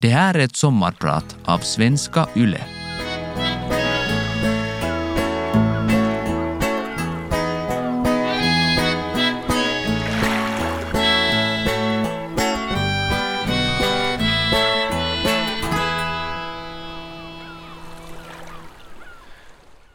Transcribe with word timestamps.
Det 0.00 0.08
här 0.08 0.34
är 0.34 0.38
ett 0.38 0.56
sommarprat 0.56 1.36
av 1.44 1.58
Svenska 1.58 2.28
Yle. 2.36 2.60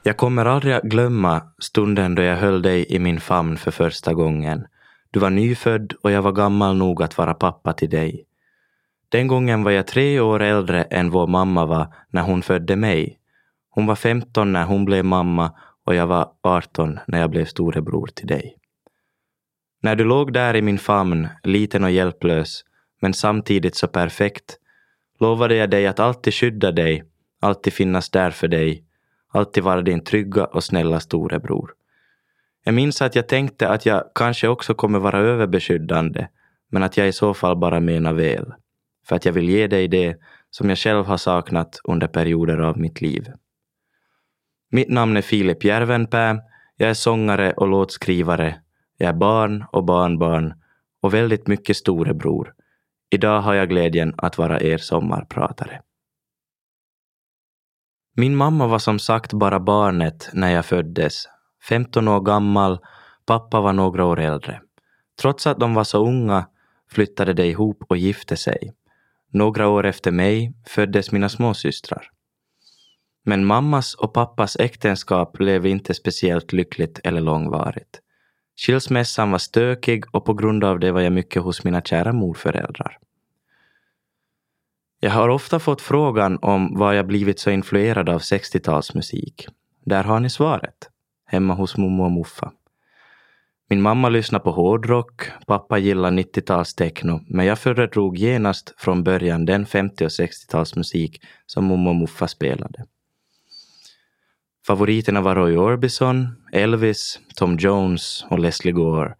Jag 0.03 0.17
kommer 0.17 0.45
aldrig 0.45 0.73
att 0.73 0.83
glömma 0.83 1.41
stunden 1.59 2.15
då 2.15 2.21
jag 2.21 2.37
höll 2.37 2.61
dig 2.61 2.85
i 2.89 2.99
min 2.99 3.19
famn 3.19 3.57
för 3.57 3.71
första 3.71 4.13
gången. 4.13 4.65
Du 5.11 5.19
var 5.19 5.29
nyfödd 5.29 5.93
och 6.03 6.11
jag 6.11 6.21
var 6.21 6.31
gammal 6.31 6.77
nog 6.77 7.03
att 7.03 7.17
vara 7.17 7.33
pappa 7.33 7.73
till 7.73 7.89
dig. 7.89 8.25
Den 9.11 9.27
gången 9.27 9.63
var 9.63 9.71
jag 9.71 9.87
tre 9.87 10.19
år 10.19 10.41
äldre 10.41 10.83
än 10.83 11.09
vår 11.09 11.27
mamma 11.27 11.65
var 11.65 11.93
när 12.09 12.21
hon 12.21 12.41
födde 12.41 12.75
mig. 12.75 13.19
Hon 13.69 13.85
var 13.85 13.95
15 13.95 14.53
när 14.53 14.65
hon 14.65 14.85
blev 14.85 15.05
mamma 15.05 15.51
och 15.85 15.95
jag 15.95 16.07
var 16.07 16.31
18 16.43 16.99
när 17.07 17.19
jag 17.19 17.29
blev 17.29 17.45
storebror 17.45 18.07
till 18.07 18.27
dig. 18.27 18.55
När 19.81 19.95
du 19.95 20.03
låg 20.03 20.33
där 20.33 20.55
i 20.55 20.61
min 20.61 20.79
famn, 20.79 21.27
liten 21.43 21.83
och 21.83 21.91
hjälplös, 21.91 22.63
men 23.01 23.13
samtidigt 23.13 23.75
så 23.75 23.87
perfekt, 23.87 24.57
lovade 25.19 25.55
jag 25.55 25.69
dig 25.69 25.87
att 25.87 25.99
alltid 25.99 26.33
skydda 26.33 26.71
dig, 26.71 27.03
alltid 27.41 27.73
finnas 27.73 28.09
där 28.09 28.31
för 28.31 28.47
dig, 28.47 28.83
alltid 29.31 29.63
vara 29.63 29.81
din 29.81 30.03
trygga 30.03 30.45
och 30.45 30.63
snälla 30.63 30.99
storebror. 30.99 31.73
Jag 32.63 32.73
minns 32.73 33.01
att 33.01 33.15
jag 33.15 33.27
tänkte 33.27 33.69
att 33.69 33.85
jag 33.85 34.03
kanske 34.15 34.47
också 34.47 34.73
kommer 34.73 34.99
vara 34.99 35.19
överbeskyddande, 35.19 36.27
men 36.69 36.83
att 36.83 36.97
jag 36.97 37.07
i 37.07 37.13
så 37.13 37.33
fall 37.33 37.57
bara 37.57 37.79
menar 37.79 38.13
väl. 38.13 38.53
För 39.05 39.15
att 39.15 39.25
jag 39.25 39.33
vill 39.33 39.49
ge 39.49 39.67
dig 39.67 39.87
det 39.87 40.17
som 40.49 40.69
jag 40.69 40.77
själv 40.77 41.05
har 41.05 41.17
saknat 41.17 41.79
under 41.83 42.07
perioder 42.07 42.57
av 42.57 42.77
mitt 42.77 43.01
liv. 43.01 43.27
Mitt 44.71 44.89
namn 44.89 45.17
är 45.17 45.21
Filip 45.21 45.63
Järvenpää. 45.63 46.41
Jag 46.77 46.89
är 46.89 46.93
sångare 46.93 47.53
och 47.53 47.67
låtskrivare. 47.67 48.61
Jag 48.97 49.09
är 49.09 49.13
barn 49.13 49.65
och 49.71 49.85
barnbarn 49.85 50.53
och 51.01 51.13
väldigt 51.13 51.47
mycket 51.47 51.77
storebror. 51.77 52.53
Idag 53.09 53.41
har 53.41 53.53
jag 53.53 53.69
glädjen 53.69 54.13
att 54.17 54.37
vara 54.37 54.61
er 54.61 54.77
sommarpratare. 54.77 55.81
Min 58.15 58.35
mamma 58.35 58.67
var 58.67 58.79
som 58.79 58.99
sagt 58.99 59.33
bara 59.33 59.59
barnet 59.59 60.29
när 60.33 60.51
jag 60.51 60.65
föddes. 60.65 61.23
15 61.69 62.07
år 62.07 62.21
gammal, 62.21 62.79
pappa 63.25 63.61
var 63.61 63.73
några 63.73 64.05
år 64.05 64.19
äldre. 64.19 64.61
Trots 65.21 65.47
att 65.47 65.59
de 65.59 65.73
var 65.73 65.83
så 65.83 66.07
unga 66.07 66.47
flyttade 66.91 67.33
de 67.33 67.43
ihop 67.43 67.83
och 67.89 67.97
gifte 67.97 68.37
sig. 68.37 68.73
Några 69.33 69.67
år 69.67 69.85
efter 69.85 70.11
mig 70.11 70.53
föddes 70.67 71.11
mina 71.11 71.29
småsystrar. 71.29 72.09
Men 73.23 73.45
mammas 73.45 73.95
och 73.95 74.13
pappas 74.13 74.55
äktenskap 74.55 75.33
blev 75.33 75.65
inte 75.65 75.93
speciellt 75.93 76.53
lyckligt 76.53 76.99
eller 77.03 77.21
långvarigt. 77.21 78.01
Skilsmässan 78.55 79.31
var 79.31 79.37
stökig 79.37 80.15
och 80.15 80.25
på 80.25 80.33
grund 80.33 80.63
av 80.63 80.79
det 80.79 80.91
var 80.91 81.01
jag 81.01 81.13
mycket 81.13 81.41
hos 81.41 81.63
mina 81.63 81.81
kära 81.81 82.13
morföräldrar. 82.13 82.97
Jag 84.99 85.11
har 85.11 85.29
ofta 85.29 85.59
fått 85.59 85.81
frågan 85.81 86.39
om 86.41 86.77
var 86.77 86.93
jag 86.93 87.07
blivit 87.07 87.39
så 87.39 87.49
influerad 87.49 88.09
av 88.09 88.21
60-talsmusik. 88.21 89.47
Där 89.85 90.03
har 90.03 90.19
ni 90.19 90.29
svaret. 90.29 90.89
Hemma 91.25 91.53
hos 91.53 91.77
mommo 91.77 92.03
och 92.03 92.11
muffa. 92.11 92.51
Min 93.71 93.81
mamma 93.81 94.09
lyssnade 94.09 94.43
på 94.43 94.51
hårdrock, 94.51 95.21
pappa 95.47 95.77
gillade 95.77 96.21
90-talstechno, 96.21 97.19
men 97.27 97.45
jag 97.45 97.59
föredrog 97.59 98.17
genast 98.17 98.73
från 98.77 99.03
början 99.03 99.45
den 99.45 99.65
50 99.65 100.05
och 100.05 100.09
60-talsmusik 100.09 101.21
som 101.45 101.65
mormor 101.65 101.89
och 101.89 101.95
muffa 101.95 102.27
spelade. 102.27 102.85
Favoriterna 104.67 105.21
var 105.21 105.35
Roy 105.35 105.57
Orbison, 105.57 106.27
Elvis, 106.51 107.19
Tom 107.35 107.57
Jones 107.57 108.25
och 108.29 108.39
Leslie 108.39 108.73
Gore. 108.73 109.15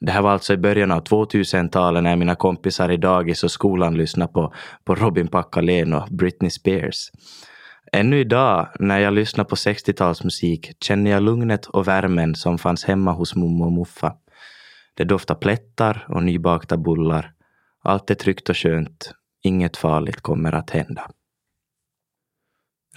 Det 0.00 0.12
här 0.12 0.22
var 0.22 0.30
alltså 0.30 0.52
i 0.52 0.56
början 0.56 0.92
av 0.92 1.04
2000-talet 1.04 2.02
när 2.02 2.16
mina 2.16 2.34
kompisar 2.34 2.90
i 2.90 2.96
dagis 2.96 3.44
och 3.44 3.50
skolan 3.50 3.94
lyssnade 3.94 4.32
på, 4.32 4.54
på 4.84 4.94
Robin 4.94 5.28
Packalén 5.28 5.92
och 5.92 6.08
Britney 6.10 6.50
Spears. 6.50 7.10
Ännu 7.94 8.20
idag 8.20 8.68
när 8.78 8.98
jag 8.98 9.14
lyssnar 9.14 9.44
på 9.44 9.54
60-talsmusik 9.54 10.72
känner 10.80 11.10
jag 11.10 11.22
lugnet 11.22 11.66
och 11.66 11.88
värmen 11.88 12.34
som 12.34 12.58
fanns 12.58 12.84
hemma 12.84 13.12
hos 13.12 13.34
mommo 13.34 13.64
och 13.64 13.72
muffa. 13.72 14.14
Det 14.94 15.04
doftar 15.04 15.34
plättar 15.34 16.06
och 16.08 16.22
nybakta 16.22 16.76
bullar. 16.76 17.32
Allt 17.82 18.10
är 18.10 18.14
tryggt 18.14 18.48
och 18.48 18.56
skönt. 18.56 19.12
Inget 19.42 19.76
farligt 19.76 20.20
kommer 20.20 20.52
att 20.52 20.70
hända. 20.70 21.10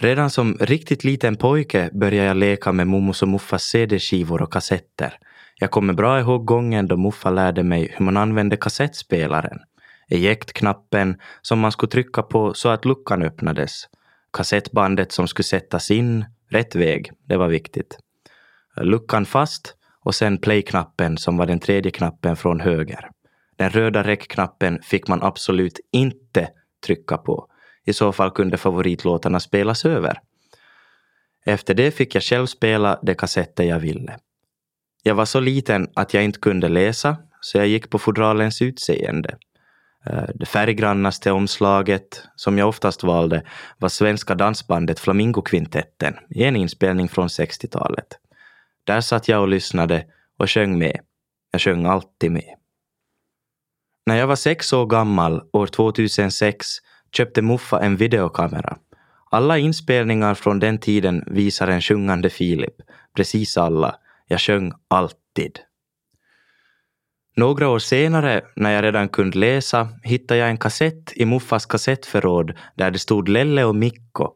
Redan 0.00 0.30
som 0.30 0.56
riktigt 0.60 1.04
liten 1.04 1.36
pojke 1.36 1.90
började 1.92 2.28
jag 2.28 2.36
leka 2.36 2.72
med 2.72 2.86
mommos 2.86 3.22
och 3.22 3.28
muffas 3.28 3.62
CD-skivor 3.62 4.42
och 4.42 4.52
kassetter. 4.52 5.18
Jag 5.60 5.70
kommer 5.70 5.92
bra 5.92 6.20
ihåg 6.20 6.44
gången 6.44 6.88
då 6.88 6.96
muffa 6.96 7.30
lärde 7.30 7.62
mig 7.62 7.94
hur 7.96 8.04
man 8.04 8.16
använde 8.16 8.56
kassettspelaren. 8.56 9.58
Ejektknappen 10.10 11.16
som 11.42 11.58
man 11.58 11.72
skulle 11.72 11.90
trycka 11.90 12.22
på 12.22 12.54
så 12.54 12.68
att 12.68 12.84
luckan 12.84 13.22
öppnades. 13.22 13.88
Kassettbandet 14.32 15.12
som 15.12 15.28
skulle 15.28 15.44
sättas 15.44 15.90
in, 15.90 16.24
rätt 16.50 16.74
väg, 16.74 17.10
det 17.24 17.36
var 17.36 17.48
viktigt. 17.48 17.98
Luckan 18.76 19.26
fast 19.26 19.74
och 20.04 20.14
sen 20.14 20.38
play-knappen 20.38 21.18
som 21.18 21.36
var 21.36 21.46
den 21.46 21.60
tredje 21.60 21.90
knappen 21.90 22.36
från 22.36 22.60
höger. 22.60 23.10
Den 23.56 23.70
röda 23.70 24.04
räckknappen 24.04 24.82
fick 24.82 25.08
man 25.08 25.22
absolut 25.22 25.80
inte 25.92 26.48
trycka 26.86 27.16
på. 27.16 27.46
I 27.84 27.92
så 27.92 28.12
fall 28.12 28.30
kunde 28.30 28.56
favoritlåtarna 28.56 29.40
spelas 29.40 29.84
över. 29.84 30.20
Efter 31.46 31.74
det 31.74 31.90
fick 31.90 32.14
jag 32.14 32.22
själv 32.22 32.46
spela 32.46 32.98
de 33.02 33.14
kassetter 33.14 33.64
jag 33.64 33.78
ville. 33.78 34.18
Jag 35.02 35.14
var 35.14 35.24
så 35.24 35.40
liten 35.40 35.88
att 35.94 36.14
jag 36.14 36.24
inte 36.24 36.40
kunde 36.40 36.68
läsa, 36.68 37.16
så 37.40 37.58
jag 37.58 37.66
gick 37.66 37.90
på 37.90 37.98
fodralens 37.98 38.62
utseende. 38.62 39.36
Eh, 40.06 40.24
det 40.34 40.46
färggrannaste 40.46 41.32
omslaget, 41.32 42.22
som 42.36 42.58
jag 42.58 42.68
oftast 42.68 43.02
valde, 43.02 43.42
var 43.78 43.88
svenska 43.88 44.34
dansbandet 44.34 45.00
Flamingokvintetten 45.00 46.14
i 46.30 46.44
en 46.44 46.56
inspelning 46.56 47.08
från 47.08 47.28
60-talet. 47.28 48.06
Där 48.84 49.00
satt 49.00 49.28
jag 49.28 49.40
och 49.40 49.48
lyssnade 49.48 50.04
och 50.38 50.50
sjöng 50.50 50.78
med. 50.78 51.00
Jag 51.50 51.60
sjöng 51.60 51.86
alltid 51.86 52.32
med. 52.32 52.54
När 54.06 54.16
jag 54.16 54.26
var 54.26 54.36
sex 54.36 54.72
år 54.72 54.86
gammal, 54.86 55.42
år 55.52 55.66
2006, 55.66 56.66
köpte 57.16 57.42
Muffa 57.42 57.80
en 57.80 57.96
videokamera. 57.96 58.76
Alla 59.30 59.58
inspelningar 59.58 60.34
från 60.34 60.58
den 60.58 60.78
tiden 60.78 61.24
visar 61.26 61.68
en 61.68 61.80
sjungande 61.80 62.30
Filip. 62.30 62.74
Precis 63.16 63.56
alla. 63.56 63.96
Jag 64.26 64.40
sjöng 64.40 64.72
alltid. 64.88 65.58
Några 67.38 67.68
år 67.68 67.78
senare, 67.78 68.42
när 68.56 68.70
jag 68.70 68.84
redan 68.84 69.08
kunde 69.08 69.38
läsa, 69.38 69.88
hittade 70.02 70.40
jag 70.40 70.48
en 70.48 70.58
kassett 70.58 71.12
i 71.16 71.24
Muffas 71.24 71.66
kassettförråd 71.66 72.52
där 72.74 72.90
det 72.90 72.98
stod 72.98 73.28
Lelle 73.28 73.64
och 73.64 73.74
Mikko. 73.74 74.28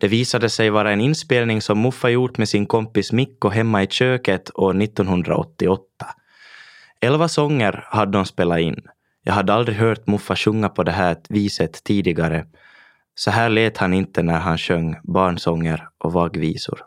Det 0.00 0.08
visade 0.08 0.48
sig 0.48 0.70
vara 0.70 0.92
en 0.92 1.00
inspelning 1.00 1.62
som 1.62 1.82
Muffa 1.82 2.10
gjort 2.10 2.38
med 2.38 2.48
sin 2.48 2.66
kompis 2.66 3.12
Mikko 3.12 3.48
hemma 3.48 3.82
i 3.82 3.86
köket 3.86 4.50
år 4.54 4.82
1988. 4.82 5.82
Elva 7.00 7.28
sånger 7.28 7.84
hade 7.86 8.12
de 8.12 8.24
spelat 8.26 8.60
in. 8.60 8.82
Jag 9.22 9.32
hade 9.32 9.54
aldrig 9.54 9.78
hört 9.78 10.06
Muffa 10.06 10.36
sjunga 10.36 10.68
på 10.68 10.82
det 10.82 10.92
här 10.92 11.16
viset 11.28 11.84
tidigare. 11.84 12.46
Så 13.14 13.30
här 13.30 13.48
lät 13.48 13.76
han 13.76 13.94
inte 13.94 14.22
när 14.22 14.38
han 14.38 14.58
sjöng 14.58 14.96
barnsånger 15.04 15.88
och 15.98 16.12
vagvisor. 16.12 16.80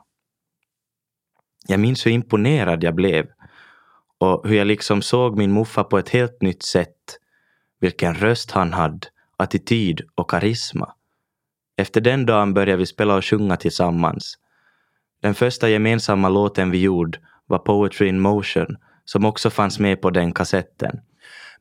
Jag 1.68 1.80
minns 1.80 2.06
hur 2.06 2.12
imponerad 2.12 2.84
jag 2.84 2.96
blev 2.96 3.26
och 4.20 4.48
hur 4.48 4.56
jag 4.56 4.68
liksom 4.68 5.02
såg 5.02 5.38
min 5.38 5.54
muffa 5.54 5.84
på 5.84 5.98
ett 5.98 6.10
helt 6.10 6.42
nytt 6.42 6.64
sätt. 6.64 7.18
Vilken 7.80 8.16
röst 8.16 8.52
han 8.52 8.74
hade, 8.74 9.08
attityd 9.38 10.02
och 10.16 10.30
karisma. 10.30 10.94
Efter 11.78 12.02
den 12.02 12.26
dagen 12.26 12.54
började 12.54 12.78
vi 12.78 12.86
spela 12.86 13.16
och 13.16 13.26
sjunga 13.26 13.58
tillsammans. 13.58 14.38
Den 15.22 15.36
första 15.36 15.70
gemensamma 15.70 16.30
låten 16.30 16.72
vi 16.72 16.82
gjorde 16.82 17.20
var 17.48 17.60
Poetry 17.60 18.08
in 18.08 18.20
Motion 18.20 18.78
som 19.06 19.26
också 19.26 19.50
fanns 19.50 19.80
med 19.80 20.02
på 20.02 20.10
den 20.10 20.34
kassetten. 20.34 21.00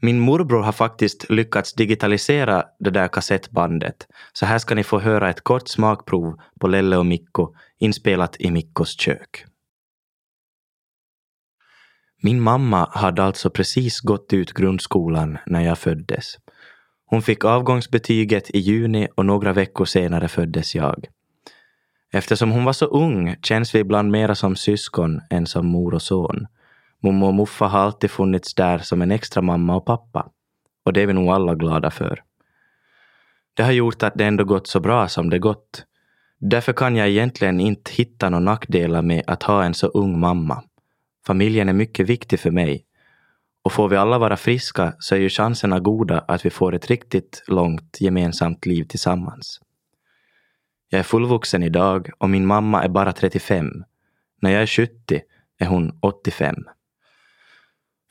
Min 0.00 0.20
morbror 0.20 0.62
har 0.62 0.72
faktiskt 0.72 1.30
lyckats 1.30 1.74
digitalisera 1.74 2.64
det 2.78 2.90
där 2.90 3.08
kassettbandet. 3.08 4.06
Så 4.32 4.46
här 4.46 4.58
ska 4.58 4.74
ni 4.74 4.84
få 4.84 4.98
höra 4.98 5.30
ett 5.30 5.40
kort 5.40 5.68
smakprov 5.68 6.36
på 6.60 6.68
Lelle 6.68 6.96
och 6.96 7.06
Mikko 7.06 7.54
inspelat 7.78 8.36
i 8.38 8.50
Mikkos 8.50 9.00
kök. 9.00 9.44
Min 12.22 12.40
mamma 12.40 12.88
hade 12.90 13.22
alltså 13.22 13.50
precis 13.50 14.00
gått 14.00 14.32
ut 14.32 14.52
grundskolan 14.52 15.38
när 15.46 15.60
jag 15.60 15.78
föddes. 15.78 16.36
Hon 17.06 17.22
fick 17.22 17.44
avgångsbetyget 17.44 18.50
i 18.50 18.58
juni 18.58 19.08
och 19.14 19.26
några 19.26 19.52
veckor 19.52 19.84
senare 19.84 20.28
föddes 20.28 20.74
jag. 20.74 21.06
Eftersom 22.12 22.50
hon 22.50 22.64
var 22.64 22.72
så 22.72 22.86
ung 22.86 23.36
känns 23.42 23.74
vi 23.74 23.78
ibland 23.78 24.10
mera 24.10 24.34
som 24.34 24.56
syskon 24.56 25.20
än 25.30 25.46
som 25.46 25.66
mor 25.66 25.94
och 25.94 26.02
son. 26.02 26.46
Mommo 27.02 27.26
och 27.26 27.34
muffa 27.34 27.66
har 27.66 27.78
alltid 27.78 28.10
funnits 28.10 28.54
där 28.54 28.78
som 28.78 29.02
en 29.02 29.10
extra 29.10 29.42
mamma 29.42 29.76
och 29.76 29.86
pappa. 29.86 30.30
Och 30.84 30.92
det 30.92 31.02
är 31.02 31.06
vi 31.06 31.12
nog 31.12 31.28
alla 31.28 31.54
glada 31.54 31.90
för. 31.90 32.22
Det 33.54 33.62
har 33.62 33.72
gjort 33.72 34.02
att 34.02 34.14
det 34.14 34.24
ändå 34.24 34.44
gått 34.44 34.66
så 34.66 34.80
bra 34.80 35.08
som 35.08 35.30
det 35.30 35.38
gått. 35.38 35.84
Därför 36.38 36.72
kan 36.72 36.96
jag 36.96 37.08
egentligen 37.08 37.60
inte 37.60 37.92
hitta 37.92 38.30
några 38.30 38.44
nackdelar 38.44 39.02
med 39.02 39.22
att 39.26 39.42
ha 39.42 39.64
en 39.64 39.74
så 39.74 39.86
ung 39.86 40.20
mamma. 40.20 40.62
Familjen 41.28 41.68
är 41.68 41.72
mycket 41.72 42.06
viktig 42.06 42.40
för 42.40 42.50
mig. 42.50 42.84
Och 43.62 43.72
får 43.72 43.88
vi 43.88 43.96
alla 43.96 44.18
vara 44.18 44.36
friska 44.36 44.94
så 44.98 45.14
är 45.14 45.18
ju 45.18 45.28
chanserna 45.28 45.80
goda 45.80 46.18
att 46.28 46.46
vi 46.46 46.50
får 46.50 46.74
ett 46.74 46.86
riktigt 46.86 47.42
långt 47.46 47.96
gemensamt 48.00 48.66
liv 48.66 48.84
tillsammans. 48.84 49.60
Jag 50.88 50.98
är 50.98 51.02
fullvuxen 51.02 51.62
idag 51.62 52.10
och 52.18 52.30
min 52.30 52.46
mamma 52.46 52.84
är 52.84 52.88
bara 52.88 53.12
35. 53.12 53.84
När 54.42 54.50
jag 54.50 54.62
är 54.62 54.66
70 54.66 55.20
är 55.58 55.66
hon 55.66 55.98
85. 56.02 56.56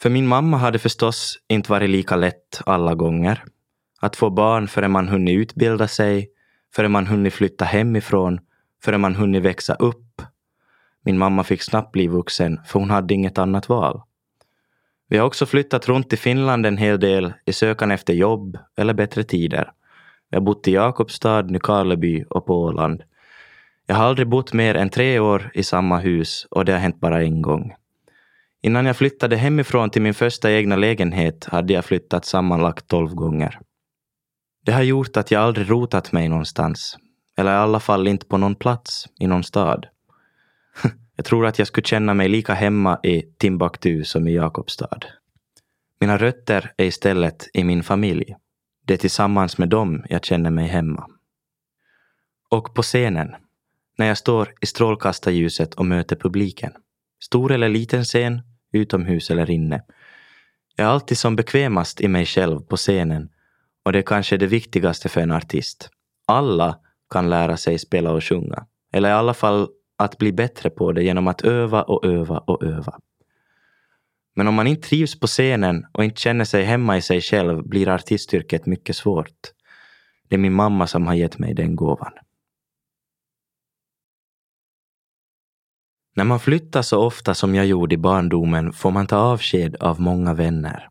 För 0.02 0.10
min 0.10 0.28
mamma 0.28 0.58
har 0.58 0.72
det 0.72 0.80
förstås 0.80 1.40
inte 1.48 1.72
varit 1.72 1.90
lika 1.90 2.16
lätt 2.16 2.62
alla 2.66 2.96
gånger. 2.96 3.44
Att 4.00 4.16
få 4.16 4.30
barn 4.30 4.68
förrän 4.68 4.92
man 4.92 5.08
hunnit 5.08 5.38
utbilda 5.38 5.88
sig, 5.88 6.30
förrän 6.76 6.92
man 6.92 7.08
hunnit 7.08 7.34
flytta 7.34 7.66
hemifrån, 7.66 8.40
förrän 8.84 9.02
man 9.02 9.16
hunnit 9.16 9.44
växa 9.44 9.74
upp. 9.76 10.22
Min 11.08 11.18
mamma 11.18 11.44
fick 11.44 11.62
snabbt 11.62 11.92
bli 11.92 12.08
vuxen, 12.08 12.60
för 12.66 12.80
hon 12.80 12.90
hade 12.90 13.14
inget 13.14 13.38
annat 13.38 13.70
val. 13.70 14.02
Vi 15.10 15.18
har 15.18 15.26
också 15.26 15.46
flyttat 15.46 15.88
runt 15.90 16.14
i 16.14 16.18
Finland 16.18 16.66
en 16.66 16.78
hel 16.78 17.00
del 17.00 17.34
i 17.46 17.54
sökan 17.54 17.92
efter 17.92 18.14
jobb 18.14 18.58
eller 18.78 18.94
bättre 18.94 19.24
tider. 19.24 19.72
Vi 20.30 20.38
har 20.38 20.42
bott 20.42 20.68
i 20.68 20.74
Jakobstad, 20.74 21.42
Nykarleby 21.42 22.26
och 22.30 22.46
på 22.46 22.64
Åland. 22.64 23.04
Jag 23.86 23.96
har 23.96 24.04
aldrig 24.04 24.30
bott 24.30 24.54
mer 24.54 24.76
än 24.76 24.90
tre 24.90 25.20
år 25.20 25.52
i 25.54 25.64
samma 25.64 26.00
hus 26.00 26.48
och 26.52 26.66
det 26.66 26.72
har 26.72 26.80
hänt 26.80 27.00
bara 27.00 27.24
en 27.24 27.42
gång. 27.42 27.74
Innan 28.62 28.86
jag 28.86 28.98
flyttade 28.98 29.36
hemifrån 29.36 29.90
till 29.90 30.02
min 30.02 30.14
första 30.14 30.52
egna 30.52 30.76
lägenhet 30.76 31.46
hade 31.46 31.74
jag 31.74 31.86
flyttat 31.86 32.26
sammanlagt 32.26 32.88
tolv 32.88 33.16
gånger. 33.16 33.60
Det 34.66 34.72
har 34.72 34.84
gjort 34.84 35.18
att 35.18 35.32
jag 35.32 35.44
aldrig 35.44 35.72
rotat 35.72 36.12
mig 36.12 36.30
någonstans. 36.30 36.98
Eller 37.38 37.52
i 37.52 37.58
alla 37.58 37.80
fall 37.80 38.08
inte 38.08 38.26
på 38.26 38.38
någon 38.38 38.56
plats 38.56 39.06
i 39.20 39.28
någon 39.28 39.44
stad 39.44 39.88
jag 41.16 41.26
tror 41.26 41.46
att 41.46 41.60
jag 41.60 41.68
skulle 41.68 41.86
känna 41.86 42.14
mig 42.14 42.30
lika 42.30 42.54
hemma 42.54 43.00
i 43.04 43.22
Timbuktu 43.22 44.04
som 44.04 44.28
i 44.28 44.36
Jakobstad. 44.36 45.00
Mina 46.00 46.18
rötter 46.18 46.74
är 46.78 46.86
istället 46.86 47.48
i 47.54 47.64
min 47.64 47.84
familj. 47.84 48.36
Det 48.86 48.94
är 48.94 48.98
tillsammans 48.98 49.58
med 49.58 49.70
dem 49.70 50.06
jag 50.10 50.26
känner 50.26 50.52
mig 50.52 50.68
hemma. 50.68 51.08
Och 52.50 52.76
på 52.76 52.82
scenen, 52.82 53.36
när 53.98 54.06
jag 54.06 54.18
står 54.18 54.54
i 54.62 54.66
strålkastarljuset 54.66 55.74
och 55.74 55.86
möter 55.86 56.16
publiken. 56.16 56.74
Stor 57.24 57.52
eller 57.52 57.70
liten 57.70 58.04
scen, 58.04 58.42
utomhus 58.74 59.32
eller 59.32 59.50
inne. 59.50 59.84
Jag 60.76 60.88
är 60.88 60.92
alltid 60.92 61.18
som 61.18 61.36
bekvämast 61.36 62.02
i 62.02 62.08
mig 62.08 62.26
själv 62.26 62.60
på 62.60 62.78
scenen 62.78 63.30
och 63.88 63.94
det 63.94 64.00
är 64.00 64.04
kanske 64.04 64.38
det 64.38 64.48
viktigaste 64.48 65.10
för 65.10 65.22
en 65.22 65.32
artist. 65.32 65.90
Alla 66.26 66.80
kan 67.10 67.30
lära 67.30 67.58
sig 67.58 67.80
spela 67.80 68.12
och 68.12 68.24
sjunga. 68.24 68.66
Eller 68.94 69.10
i 69.10 69.14
alla 69.14 69.34
fall 69.34 69.68
att 69.98 70.18
bli 70.18 70.34
bättre 70.34 70.70
på 70.70 70.92
det 70.92 71.04
genom 71.04 71.28
att 71.28 71.42
öva 71.42 71.84
och 71.84 72.06
öva 72.06 72.38
och 72.38 72.64
öva. 72.64 73.00
Men 74.36 74.48
om 74.48 74.54
man 74.54 74.68
inte 74.68 74.88
trivs 74.88 75.20
på 75.20 75.28
scenen 75.28 75.86
och 75.92 76.04
inte 76.04 76.22
känner 76.22 76.46
sig 76.46 76.64
hemma 76.64 76.98
i 76.98 77.02
sig 77.02 77.22
själv 77.22 77.64
blir 77.68 77.90
artistyrket 77.90 78.66
mycket 78.66 78.96
svårt. 78.96 79.52
Det 80.30 80.36
är 80.36 80.40
min 80.40 80.54
mamma 80.54 80.88
som 80.88 81.08
har 81.08 81.14
gett 81.14 81.40
mig 81.40 81.54
den 81.54 81.76
gåvan. 81.76 82.14
När 86.16 86.24
man 86.24 86.40
flyttar 86.40 86.82
så 86.82 87.06
ofta 87.06 87.34
som 87.34 87.56
jag 87.56 87.66
gjorde 87.66 87.96
i 87.96 87.98
barndomen 87.98 88.74
får 88.74 88.92
man 88.92 89.08
ta 89.08 89.18
avsked 89.18 89.76
av 89.76 90.02
många 90.02 90.34
vänner. 90.34 90.90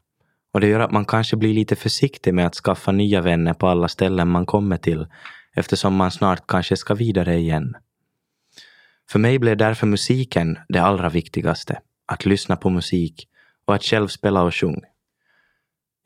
Och 0.52 0.60
det 0.60 0.68
gör 0.68 0.80
att 0.80 0.92
man 0.92 1.04
kanske 1.04 1.36
blir 1.36 1.54
lite 1.54 1.76
försiktig 1.76 2.34
med 2.34 2.46
att 2.46 2.54
skaffa 2.54 2.92
nya 2.92 3.20
vänner 3.20 3.54
på 3.54 3.68
alla 3.68 3.88
ställen 3.88 4.28
man 4.28 4.46
kommer 4.46 4.76
till 4.76 5.06
eftersom 5.54 5.94
man 5.94 6.10
snart 6.10 6.46
kanske 6.46 6.76
ska 6.76 6.94
vidare 6.94 7.36
igen. 7.36 7.76
För 9.10 9.18
mig 9.18 9.38
blev 9.38 9.56
därför 9.56 9.86
musiken 9.86 10.58
det 10.68 10.78
allra 10.78 11.08
viktigaste. 11.08 11.78
Att 12.06 12.26
lyssna 12.26 12.56
på 12.56 12.70
musik 12.70 13.28
och 13.66 13.74
att 13.74 13.82
själv 13.82 14.08
spela 14.08 14.42
och 14.42 14.54
sjunga. 14.54 14.86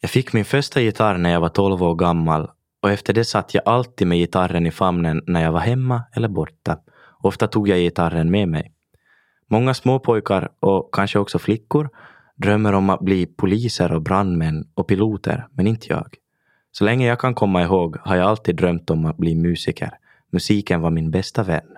Jag 0.00 0.10
fick 0.10 0.32
min 0.32 0.44
första 0.44 0.80
gitarr 0.80 1.18
när 1.18 1.30
jag 1.30 1.40
var 1.40 1.48
12 1.48 1.82
år 1.82 1.94
gammal 1.94 2.50
och 2.82 2.90
efter 2.90 3.12
det 3.12 3.24
satt 3.24 3.54
jag 3.54 3.62
alltid 3.66 4.06
med 4.06 4.18
gitarren 4.18 4.66
i 4.66 4.70
famnen 4.70 5.22
när 5.26 5.42
jag 5.42 5.52
var 5.52 5.60
hemma 5.60 6.02
eller 6.12 6.28
borta. 6.28 6.78
Ofta 7.22 7.46
tog 7.46 7.68
jag 7.68 7.78
gitarren 7.78 8.30
med 8.30 8.48
mig. 8.48 8.72
Många 9.46 9.74
småpojkar 9.74 10.48
och 10.60 10.94
kanske 10.94 11.18
också 11.18 11.38
flickor 11.38 11.88
drömmer 12.36 12.72
om 12.72 12.90
att 12.90 13.00
bli 13.00 13.26
poliser 13.26 13.92
och 13.92 14.02
brandmän 14.02 14.68
och 14.74 14.88
piloter, 14.88 15.46
men 15.52 15.66
inte 15.66 15.86
jag. 15.88 16.14
Så 16.72 16.84
länge 16.84 17.06
jag 17.06 17.20
kan 17.20 17.34
komma 17.34 17.62
ihåg 17.62 17.96
har 18.00 18.16
jag 18.16 18.26
alltid 18.26 18.56
drömt 18.56 18.90
om 18.90 19.06
att 19.06 19.16
bli 19.16 19.34
musiker. 19.34 19.90
Musiken 20.32 20.80
var 20.80 20.90
min 20.90 21.10
bästa 21.10 21.42
vän. 21.42 21.76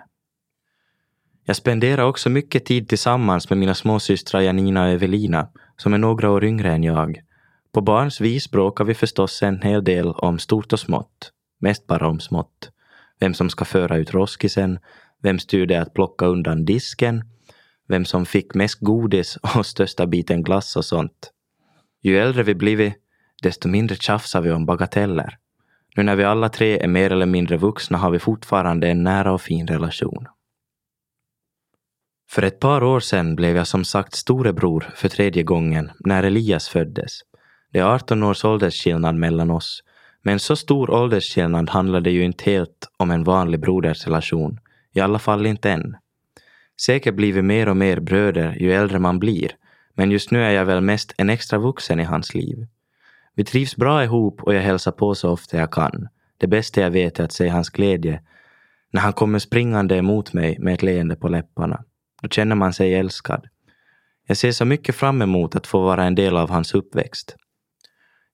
Jag 1.45 1.57
spenderar 1.57 2.05
också 2.05 2.31
mycket 2.31 2.65
tid 2.65 2.89
tillsammans 2.89 3.51
med 3.51 3.59
mina 3.59 3.75
småsystrar 3.75 4.41
Janina 4.41 4.83
och 4.83 4.91
Evelina, 4.91 5.49
som 5.77 5.95
är 5.95 5.99
några 5.99 6.31
år 6.31 6.45
yngre 6.45 6.73
än 6.73 6.85
jag. 6.85 7.21
På 7.73 7.81
barns 7.81 8.21
vis 8.21 8.51
bråkar 8.51 8.85
vi 8.85 8.95
förstås 8.95 9.43
en 9.43 9.63
hel 9.63 9.85
del 9.85 10.07
om 10.07 10.39
stort 10.39 10.73
och 10.73 10.81
smått. 10.81 11.33
Mest 11.61 11.87
bara 11.87 12.09
om 12.09 12.21
smått. 12.21 12.71
Vem 13.21 13.35
som 13.35 13.51
ska 13.51 13.65
föra 13.65 13.97
ut 13.97 14.15
roskisen, 14.15 14.79
vems 15.23 15.47
tur 15.47 15.67
det 15.67 15.75
är 15.75 15.81
att 15.81 15.95
plocka 15.95 16.27
undan 16.27 16.65
disken, 16.65 17.25
vem 17.89 18.05
som 18.05 18.27
fick 18.27 18.55
mest 18.55 18.81
godis 18.81 19.39
och 19.57 19.67
största 19.67 20.07
biten 20.07 20.43
glass 20.43 20.77
och 20.77 20.85
sånt. 20.85 21.33
Ju 22.03 22.19
äldre 22.19 22.43
vi 22.43 22.55
blivit, 22.55 22.95
desto 23.43 23.69
mindre 23.69 23.97
tjafsar 23.97 24.41
vi 24.41 24.51
om 24.51 24.67
bagateller. 24.67 25.39
Nu 25.97 26.03
när 26.03 26.17
vi 26.17 26.25
alla 26.25 26.49
tre 26.49 26.79
är 26.79 26.89
mer 26.89 27.11
eller 27.13 27.27
mindre 27.27 27.57
vuxna 27.57 27.99
har 27.99 28.11
vi 28.11 28.19
fortfarande 28.19 28.89
en 28.89 29.03
nära 29.03 29.33
och 29.33 29.41
fin 29.41 29.67
relation. 29.67 30.27
För 32.33 32.43
ett 32.43 32.61
par 32.61 32.83
år 32.85 33.01
sedan 33.01 33.37
blev 33.37 33.57
jag 33.57 33.67
som 33.67 33.85
sagt 33.85 34.15
storebror 34.15 34.91
för 34.95 35.09
tredje 35.09 35.43
gången 35.43 35.91
när 35.99 36.23
Elias 36.23 36.69
föddes. 36.69 37.21
Det 37.73 37.79
är 37.79 37.85
18 37.85 38.23
års 38.23 38.45
åldersskillnad 38.45 39.15
mellan 39.15 39.51
oss. 39.51 39.83
Men 40.23 40.39
så 40.39 40.57
stor 40.57 40.91
åldersskillnad 40.91 41.71
handlar 41.71 42.01
det 42.01 42.11
ju 42.11 42.25
inte 42.25 42.51
helt 42.51 42.91
om 42.97 43.11
en 43.11 43.25
vanlig 43.25 43.61
brodersrelation. 43.61 44.61
I 44.93 45.01
alla 45.01 45.19
fall 45.19 45.47
inte 45.47 45.71
än. 45.71 45.97
Säkert 46.81 47.15
blir 47.15 47.33
vi 47.33 47.43
mer 47.43 47.69
och 47.69 47.77
mer 47.77 48.01
bröder 48.01 48.57
ju 48.61 48.73
äldre 48.73 48.99
man 48.99 49.19
blir, 49.19 49.51
men 49.95 50.11
just 50.11 50.31
nu 50.31 50.45
är 50.45 50.51
jag 50.51 50.65
väl 50.65 50.81
mest 50.81 51.15
en 51.17 51.31
extra 51.31 51.59
vuxen 51.59 52.01
i 52.01 52.05
hans 52.05 52.35
liv. 52.35 52.67
Vi 53.35 53.45
trivs 53.45 53.77
bra 53.77 54.05
ihop 54.05 54.43
och 54.43 54.55
jag 54.55 54.63
hälsar 54.63 54.93
på 54.93 55.15
så 55.15 55.31
ofta 55.31 55.57
jag 55.57 55.73
kan. 55.73 56.09
Det 56.39 56.47
bästa 56.47 56.81
jag 56.81 56.91
vet 56.91 57.21
är 57.21 57.25
att 57.25 57.33
se 57.33 57.49
hans 57.49 57.71
glädje 57.71 58.23
när 58.93 59.01
han 59.01 59.13
kommer 59.13 59.39
springande 59.39 59.97
emot 59.97 60.33
mig 60.33 60.59
med 60.59 60.75
ett 60.75 60.83
leende 60.83 61.17
på 61.17 61.29
läpparna. 61.29 61.85
Då 62.23 62.29
känner 62.29 62.57
man 62.57 62.73
sig 62.73 62.95
älskad. 62.95 63.47
Jag 64.27 64.37
ser 64.37 64.53
så 64.53 64.65
mycket 64.65 64.95
fram 64.95 65.23
emot 65.23 65.57
att 65.57 65.67
få 65.67 65.81
vara 65.83 66.05
en 66.05 66.15
del 66.15 66.37
av 66.37 66.51
hans 66.51 66.75
uppväxt. 66.75 67.37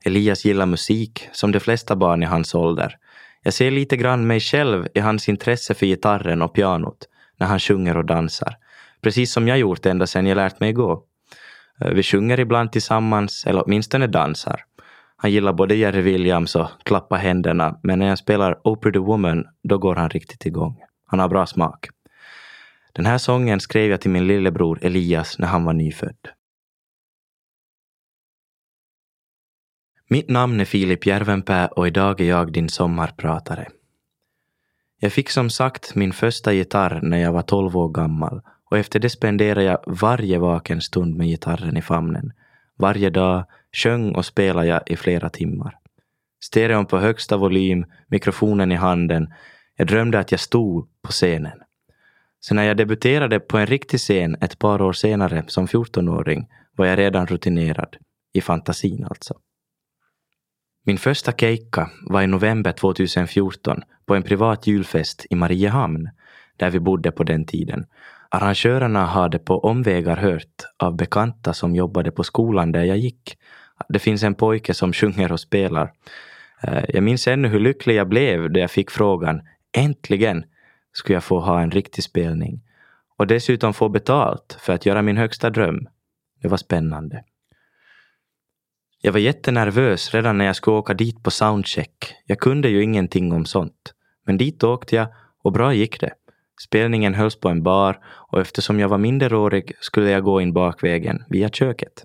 Elias 0.05 0.45
gillar 0.45 0.67
musik, 0.67 1.29
som 1.33 1.53
de 1.53 1.61
flesta 1.61 1.97
barn 1.97 2.23
i 2.23 2.27
hans 2.27 2.55
ålder. 2.55 2.97
Jag 3.43 3.55
ser 3.55 3.71
lite 3.71 3.97
grann 3.97 4.27
mig 4.27 4.41
själv 4.41 4.89
i 4.95 5.01
hans 5.01 5.29
intresse 5.29 5.75
för 5.75 5.87
gitarren 5.87 6.43
och 6.43 6.55
pianot 6.55 7.09
när 7.37 7.47
han 7.47 7.61
sjunger 7.61 7.97
och 7.97 8.05
dansar. 8.05 8.55
Precis 9.01 9.33
som 9.33 9.49
jag 9.49 9.59
gjort 9.59 9.87
ända 9.87 10.07
sedan 10.07 10.27
jag 10.27 10.37
lärt 10.37 10.61
mig 10.61 10.73
gå. 10.73 11.05
Eh, 11.81 11.91
vi 11.91 12.03
sjunger 12.03 12.41
ibland 12.41 12.73
tillsammans, 12.73 13.45
eller 13.47 13.63
åtminstone 13.67 14.07
dansar. 14.07 14.65
Han 15.17 15.31
gillar 15.31 15.53
både 15.53 15.75
Jerry 15.75 16.01
Williams 16.01 16.57
och 16.57 16.69
klappa 16.85 17.17
händerna, 17.17 17.79
men 17.83 17.99
när 17.99 18.09
jag 18.09 18.19
spelar 18.19 18.61
Oh 18.65 18.79
Pretty 18.79 18.99
Woman, 18.99 19.45
då 19.63 19.79
går 19.79 19.95
han 19.95 20.11
riktigt 20.11 20.47
igång. 20.47 20.77
Han 21.07 21.21
har 21.21 21.29
bra 21.29 21.47
smak. 21.47 21.89
Den 22.99 23.07
här 23.07 23.19
sången 23.19 23.61
skrev 23.61 23.91
jag 23.91 24.01
till 24.01 24.11
min 24.11 24.27
lillebror 24.27 24.79
Elias 24.83 25.39
när 25.39 25.47
han 25.49 25.65
var 25.65 25.73
nyfödd. 25.73 26.29
Mitt 30.09 30.29
namn 30.29 30.61
är 30.61 30.65
Filip 30.65 31.07
Järvenpää 31.07 31.67
och 31.67 31.87
idag 31.87 32.21
är 32.21 32.25
jag 32.25 32.53
din 32.53 32.69
sommarpratare. 32.69 33.69
Jag 35.01 35.13
fick 35.13 35.31
som 35.31 35.51
sagt 35.51 35.95
min 35.95 36.13
första 36.13 36.53
gitarr 36.53 37.01
när 37.03 37.19
jag 37.19 37.33
var 37.33 37.43
12 37.43 37.77
år 37.77 37.89
gammal 37.89 38.41
och 38.71 38.79
efter 38.79 38.99
det 39.01 39.11
spenderade 39.11 39.63
jag 39.63 39.79
varje 39.87 40.39
vaken 40.39 40.81
stund 40.81 41.17
med 41.17 41.27
gitarren 41.27 41.77
i 41.77 41.83
famnen. 41.83 42.33
Varje 42.79 43.11
dag 43.11 43.45
sjöng 43.73 44.15
och 44.15 44.25
spelade 44.25 44.67
jag 44.67 44.83
i 44.87 44.97
flera 44.97 45.29
timmar. 45.29 45.79
Stereon 46.41 46.87
på 46.87 46.99
högsta 46.99 47.37
volym, 47.37 47.87
mikrofonen 48.07 48.73
i 48.73 48.77
handen. 48.77 49.35
Jag 49.77 49.87
drömde 49.87 50.19
att 50.19 50.31
jag 50.31 50.41
stod 50.41 50.89
på 51.03 51.13
scenen. 51.13 51.59
Så 52.41 52.55
när 52.55 52.63
jag 52.63 52.77
debuterade 52.77 53.41
på 53.41 53.59
en 53.59 53.67
riktig 53.67 54.01
scen 54.01 54.37
ett 54.41 54.59
par 54.59 54.83
år 54.83 54.93
senare 54.93 55.45
som 55.47 55.67
14-åring 55.67 56.47
var 56.77 56.87
jag 56.87 56.99
redan 56.99 57.27
rutinerad. 57.27 57.97
I 58.33 58.41
fantasin 58.41 59.05
alltså. 59.05 59.35
Min 60.85 60.99
första 60.99 61.33
keikka 61.33 61.91
var 62.03 62.23
i 62.23 62.27
november 62.27 62.73
2014 62.73 63.83
på 64.07 64.15
en 64.15 64.23
privat 64.23 64.67
julfest 64.67 65.27
i 65.31 65.35
Mariehamn, 65.35 66.09
där 66.57 66.71
vi 66.71 66.81
bodde 66.81 67.11
på 67.11 67.25
den 67.25 67.47
tiden. 67.47 67.87
Arrangörerna 68.31 69.07
hade 69.07 69.39
på 69.39 69.59
omvägar 69.59 70.17
hört 70.17 70.65
av 70.77 70.97
bekanta 70.97 71.53
som 71.53 71.75
jobbade 71.75 72.11
på 72.11 72.25
skolan 72.25 72.73
där 72.73 72.85
jag 72.85 72.99
gick. 72.99 73.37
Det 73.89 73.99
finns 73.99 74.23
en 74.23 74.35
pojke 74.35 74.75
som 74.75 74.93
sjunger 74.93 75.33
och 75.33 75.41
spelar. 75.41 75.93
Eh, 76.63 76.85
jag 76.89 77.03
minns 77.03 77.29
ännu 77.29 77.49
hur 77.49 77.61
lycklig 77.61 77.97
jag 77.97 78.09
blev 78.09 78.53
då 78.53 78.61
jag 78.61 78.71
fick 78.71 78.91
frågan 78.91 79.41
Äntligen 79.77 80.45
skulle 80.93 81.17
jag 81.17 81.25
få 81.25 81.41
ha 81.41 81.61
en 81.61 81.71
riktig 81.71 82.05
spelning. 82.05 82.63
Och 83.17 83.27
dessutom 83.27 83.75
få 83.75 83.89
betalt 83.89 84.57
för 84.61 84.73
att 84.73 84.87
göra 84.87 85.03
min 85.03 85.17
högsta 85.17 85.51
dröm. 85.51 85.89
Det 86.43 86.49
var 86.49 86.57
spännande. 86.57 87.25
Jag 89.01 89.13
var 89.13 89.21
jättenervös 89.21 90.15
redan 90.15 90.39
när 90.39 90.45
jag 90.45 90.57
skulle 90.57 90.77
åka 90.77 90.95
dit 90.95 91.23
på 91.23 91.31
soundcheck. 91.31 92.15
Jag 92.27 92.39
kunde 92.39 92.69
ju 92.69 92.83
ingenting 92.83 93.33
om 93.33 93.45
sånt. 93.45 93.95
Men 94.27 94.39
dit 94.39 94.65
åkte 94.65 94.97
jag 94.97 95.09
och 95.43 95.53
bra 95.53 95.75
gick 95.75 96.01
det. 96.01 96.11
Spelningen 96.67 97.15
hölls 97.15 97.41
på 97.41 97.49
en 97.49 97.63
bar 97.63 97.99
och 98.05 98.41
eftersom 98.41 98.81
jag 98.81 98.89
var 98.89 98.99
minderårig 98.99 99.73
skulle 99.81 100.11
jag 100.11 100.25
gå 100.25 100.41
in 100.41 100.53
bakvägen 100.53 101.25
via 101.29 101.49
köket. 101.49 102.05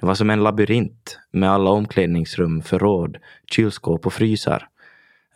Det 0.00 0.06
var 0.06 0.14
som 0.14 0.30
en 0.30 0.42
labyrint 0.42 1.18
med 1.30 1.50
alla 1.50 1.70
omklädningsrum, 1.70 2.62
förråd, 2.62 3.18
kylskåp 3.50 4.06
och 4.06 4.12
frysar. 4.12 4.68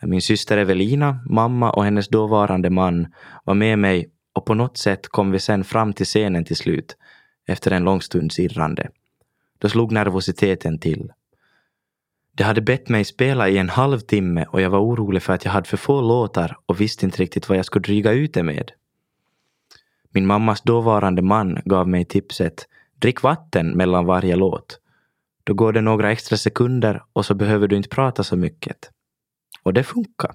Min 0.03 0.23
syster 0.23 0.59
Evelina, 0.59 1.21
mamma 1.27 1.71
och 1.71 1.85
hennes 1.85 2.09
dåvarande 2.09 2.71
man 2.71 3.07
var 3.45 3.55
med 3.55 3.79
mig 3.79 4.11
och 4.33 4.45
på 4.45 4.55
något 4.55 4.79
sätt 4.79 5.09
kom 5.09 5.31
vi 5.31 5.39
sen 5.39 5.65
fram 5.65 5.93
till 5.93 6.07
scenen 6.07 6.45
till 6.45 6.57
slut 6.57 6.97
efter 7.47 7.71
en 7.71 7.85
lång 7.85 8.03
stunds 8.03 8.39
irrande. 8.39 8.91
Då 9.59 9.69
slog 9.69 9.93
nervositeten 9.93 10.79
till. 10.79 11.13
De 12.33 12.45
hade 12.45 12.61
bett 12.61 12.89
mig 12.89 13.05
spela 13.05 13.49
i 13.49 13.59
en 13.59 13.69
halvtimme 13.69 14.47
och 14.51 14.61
jag 14.61 14.71
var 14.71 14.81
orolig 14.81 15.23
för 15.23 15.33
att 15.33 15.45
jag 15.45 15.53
hade 15.53 15.69
för 15.69 15.77
få 15.77 16.01
låtar 16.01 16.59
och 16.67 16.81
visste 16.81 17.05
inte 17.05 17.23
riktigt 17.23 17.49
vad 17.49 17.59
jag 17.59 17.65
skulle 17.65 17.83
dryga 17.83 18.13
ut 18.13 18.35
det 18.35 18.43
med. 18.43 18.73
Min 20.11 20.27
mammas 20.27 20.63
dåvarande 20.63 21.23
man 21.23 21.63
gav 21.65 21.89
mig 21.89 22.05
tipset 22.05 22.67
Drick 22.99 23.23
vatten 23.23 23.77
mellan 23.77 24.07
varje 24.07 24.37
låt. 24.37 24.81
Då 25.45 25.55
går 25.55 25.73
det 25.73 25.81
några 25.81 26.13
extra 26.13 26.37
sekunder 26.37 27.03
och 27.13 27.27
så 27.27 27.35
behöver 27.35 27.69
du 27.69 27.77
inte 27.77 27.89
prata 27.89 28.23
så 28.23 28.37
mycket. 28.37 28.91
Och 29.67 29.75
det 29.75 29.85
funkade. 29.85 30.35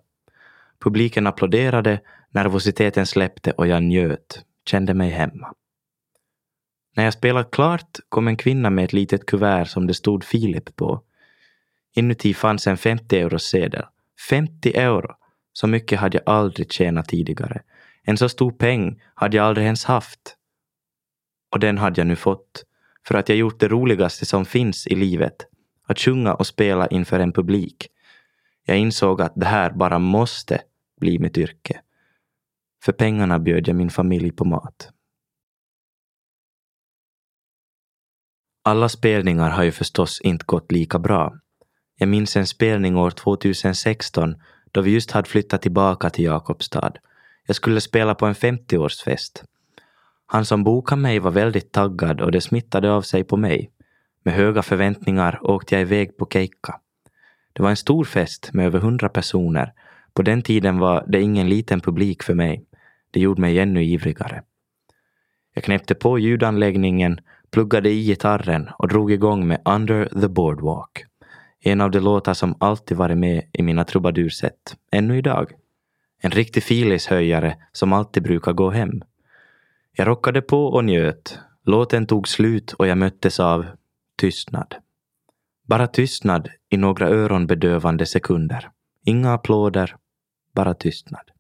Publiken 0.79 1.27
applåderade, 1.27 2.01
nervositeten 2.29 3.05
släppte 3.05 3.51
och 3.51 3.67
jag 3.67 3.83
njöt, 3.83 4.45
kände 4.65 4.93
mig 4.93 5.09
hemma. 5.09 5.53
När 6.95 7.03
jag 7.03 7.13
spelat 7.13 7.51
klart 7.51 7.99
kom 8.09 8.27
en 8.27 8.37
kvinna 8.37 8.69
med 8.69 8.85
ett 8.85 8.93
litet 8.93 9.25
kuvert 9.25 9.65
som 9.65 9.87
det 9.87 9.93
stod 9.93 10.23
Filip 10.23 10.75
på. 10.75 11.03
Inuti 11.95 12.33
fanns 12.33 12.67
en 12.67 12.77
50 12.77 13.19
euros 13.19 13.43
sedel. 13.43 13.85
50 14.29 14.73
euro! 14.73 15.15
Så 15.53 15.67
mycket 15.67 15.99
hade 15.99 16.17
jag 16.17 16.35
aldrig 16.35 16.71
tjänat 16.71 17.07
tidigare. 17.07 17.61
En 18.03 18.17
så 18.17 18.29
stor 18.29 18.51
peng 18.51 19.01
hade 19.15 19.37
jag 19.37 19.45
aldrig 19.45 19.65
ens 19.65 19.85
haft. 19.85 20.37
Och 21.51 21.59
den 21.59 21.77
hade 21.77 21.99
jag 21.99 22.07
nu 22.07 22.15
fått. 22.15 22.65
För 23.07 23.15
att 23.15 23.29
jag 23.29 23.37
gjort 23.37 23.59
det 23.59 23.67
roligaste 23.67 24.25
som 24.25 24.45
finns 24.45 24.87
i 24.87 24.95
livet. 24.95 25.35
Att 25.87 25.99
sjunga 25.99 26.33
och 26.33 26.47
spela 26.47 26.87
inför 26.87 27.19
en 27.19 27.33
publik. 27.33 27.87
Jag 28.65 28.77
insåg 28.77 29.21
att 29.21 29.33
det 29.35 29.45
här 29.45 29.71
bara 29.71 29.99
måste 29.99 30.61
bli 30.99 31.19
mitt 31.19 31.37
yrke. 31.37 31.81
För 32.83 32.91
pengarna 32.91 33.39
bjöd 33.39 33.67
jag 33.67 33.75
min 33.75 33.89
familj 33.89 34.31
på 34.31 34.45
mat. 34.45 34.89
Alla 38.63 38.89
spelningar 38.89 39.49
har 39.49 39.63
ju 39.63 39.71
förstås 39.71 40.21
inte 40.21 40.45
gått 40.45 40.71
lika 40.71 40.99
bra. 40.99 41.33
Jag 41.97 42.09
minns 42.09 42.37
en 42.37 42.47
spelning 42.47 42.97
år 42.97 43.11
2016 43.11 44.35
då 44.71 44.81
vi 44.81 44.91
just 44.91 45.11
hade 45.11 45.29
flyttat 45.29 45.61
tillbaka 45.61 46.09
till 46.09 46.25
Jakobstad. 46.25 46.93
Jag 47.47 47.55
skulle 47.55 47.81
spela 47.81 48.15
på 48.15 48.25
en 48.25 48.33
50-årsfest. 48.33 49.43
Han 50.25 50.45
som 50.45 50.63
bokade 50.63 51.01
mig 51.01 51.19
var 51.19 51.31
väldigt 51.31 51.71
taggad 51.71 52.21
och 52.21 52.31
det 52.31 52.41
smittade 52.41 52.91
av 52.91 53.01
sig 53.01 53.23
på 53.23 53.37
mig. 53.37 53.71
Med 54.23 54.33
höga 54.33 54.61
förväntningar 54.61 55.39
åkte 55.43 55.75
jag 55.75 55.81
iväg 55.81 56.17
på 56.17 56.25
keikka. 56.25 56.80
Det 57.53 57.63
var 57.63 57.69
en 57.69 57.77
stor 57.77 58.03
fest 58.03 58.49
med 58.53 58.65
över 58.65 58.79
hundra 58.79 59.09
personer. 59.09 59.73
På 60.13 60.21
den 60.21 60.41
tiden 60.41 60.79
var 60.79 61.05
det 61.07 61.21
ingen 61.21 61.49
liten 61.49 61.81
publik 61.81 62.23
för 62.23 62.33
mig. 62.33 62.65
Det 63.11 63.19
gjorde 63.19 63.41
mig 63.41 63.59
ännu 63.59 63.83
ivrigare. 63.83 64.43
Jag 65.53 65.63
knäppte 65.63 65.95
på 65.95 66.19
ljudanläggningen, 66.19 67.19
pluggade 67.51 67.89
i 67.89 68.03
gitarren 68.03 68.69
och 68.77 68.87
drog 68.87 69.11
igång 69.11 69.47
med 69.47 69.61
Under 69.65 70.05
the 70.21 70.27
Boardwalk. 70.27 71.05
En 71.63 71.81
av 71.81 71.91
de 71.91 71.99
låtar 71.99 72.33
som 72.33 72.55
alltid 72.59 72.97
varit 72.97 73.17
med 73.17 73.43
i 73.53 73.63
mina 73.63 73.83
trubadurset, 73.83 74.75
ännu 74.91 75.17
idag. 75.17 75.51
En 76.21 76.31
riktig 76.31 76.63
filishöjare 76.63 77.57
som 77.71 77.93
alltid 77.93 78.23
brukar 78.23 78.53
gå 78.53 78.69
hem. 78.69 79.01
Jag 79.91 80.07
rockade 80.07 80.41
på 80.41 80.65
och 80.65 80.85
njöt. 80.85 81.39
Låten 81.65 82.05
tog 82.05 82.27
slut 82.27 82.73
och 82.73 82.87
jag 82.87 82.97
möttes 82.97 83.39
av 83.39 83.65
tystnad. 84.17 84.75
Bara 85.63 85.87
tystnad 85.87 86.49
i 86.69 86.77
några 86.77 87.09
öronbedövande 87.09 88.05
sekunder. 88.05 88.71
Inga 89.05 89.33
applåder, 89.33 89.95
bara 90.55 90.73
tystnad. 90.73 91.31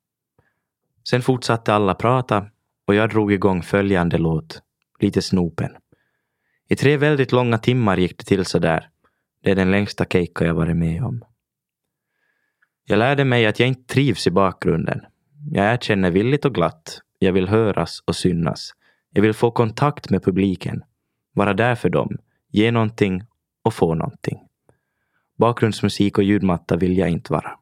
Sen 1.09 1.21
fortsatte 1.21 1.73
alla 1.73 1.95
prata 1.95 2.47
och 2.87 2.95
jag 2.95 3.09
drog 3.09 3.33
igång 3.33 3.61
följande 3.61 4.17
låt, 4.17 4.61
lite 4.99 5.21
snopen. 5.21 5.71
I 6.69 6.75
tre 6.75 6.97
väldigt 6.97 7.31
långa 7.31 7.57
timmar 7.57 7.97
gick 7.97 8.17
det 8.17 8.23
till 8.23 8.45
så 8.45 8.59
där. 8.59 8.89
Det 9.43 9.51
är 9.51 9.55
den 9.55 9.71
längsta 9.71 10.05
cake 10.05 10.45
jag 10.45 10.53
varit 10.53 10.77
med 10.77 11.03
om. 11.03 11.23
Jag 12.85 12.99
lärde 12.99 13.25
mig 13.25 13.45
att 13.45 13.59
jag 13.59 13.67
inte 13.67 13.93
trivs 13.93 14.27
i 14.27 14.31
bakgrunden. 14.31 15.01
Jag 15.51 15.73
erkänner 15.73 16.11
villigt 16.11 16.45
och 16.45 16.55
glatt. 16.55 17.01
Jag 17.19 17.33
vill 17.33 17.47
höras 17.47 18.03
och 18.05 18.15
synas. 18.15 18.71
Jag 19.13 19.21
vill 19.21 19.33
få 19.33 19.51
kontakt 19.51 20.09
med 20.09 20.23
publiken. 20.23 20.83
Vara 21.33 21.53
där 21.53 21.75
för 21.75 21.89
dem. 21.89 22.17
Ge 22.51 22.71
någonting 22.71 23.23
och 23.63 23.73
få 23.73 23.95
någonting. 23.95 24.39
Bakgrundsmusik 25.37 26.17
och 26.17 26.23
ljudmatta 26.23 26.75
vill 26.75 26.97
jag 26.97 27.09
inte 27.09 27.33
vara. 27.33 27.57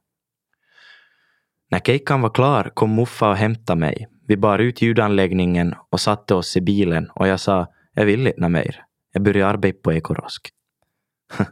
När 1.72 1.79
kejkan 1.79 2.22
var 2.22 2.29
klar 2.29 2.72
kom 2.74 2.96
Muffa 2.96 3.29
och 3.29 3.38
hämtade 3.38 3.79
mig. 3.79 4.08
Vi 4.27 4.38
bar 4.38 4.60
ut 4.60 4.82
ljudanläggningen 4.82 5.75
och 5.89 6.00
satte 6.00 6.36
oss 6.36 6.58
i 6.58 6.62
bilen 6.62 7.10
och 7.10 7.27
jag 7.27 7.39
sa, 7.39 7.68
jag 7.94 8.06
vill 8.06 8.27
inte 8.27 8.50
mer. 8.50 8.86
Jag 9.12 9.24
börjar 9.24 9.48
arbeta 9.48 9.79
på 9.84 9.94
Ekorosk. 9.94 10.50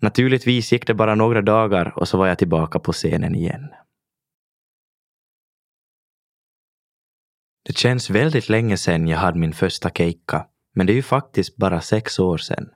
Naturligtvis 0.00 0.72
gick 0.72 0.86
det 0.86 0.94
bara 0.94 1.14
några 1.14 1.42
dagar 1.42 1.98
och 1.98 2.08
så 2.08 2.18
var 2.18 2.26
jag 2.26 2.38
tillbaka 2.38 2.78
på 2.78 2.92
scenen 2.92 3.34
igen. 3.34 3.68
Det 7.62 7.76
känns 7.76 8.10
väldigt 8.10 8.48
länge 8.48 8.76
sedan 8.76 9.08
jag 9.08 9.18
hade 9.18 9.38
min 9.38 9.52
första 9.52 9.90
keikka, 9.90 10.46
men 10.74 10.86
det 10.86 10.92
är 10.92 10.94
ju 10.94 11.02
faktiskt 11.02 11.56
bara 11.56 11.80
sex 11.80 12.18
år 12.18 12.38
sedan. 12.38 12.68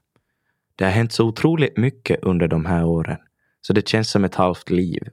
Det 0.79 0.85
har 0.85 0.93
hänt 0.93 1.13
så 1.13 1.27
otroligt 1.27 1.77
mycket 1.77 2.23
under 2.23 2.49
de 2.49 2.67
här 2.67 2.85
åren, 2.85 3.19
så 3.61 3.73
det 3.73 3.89
känns 3.89 4.11
som 4.11 4.25
ett 4.25 4.35
halvt 4.35 4.71
liv. 4.71 5.09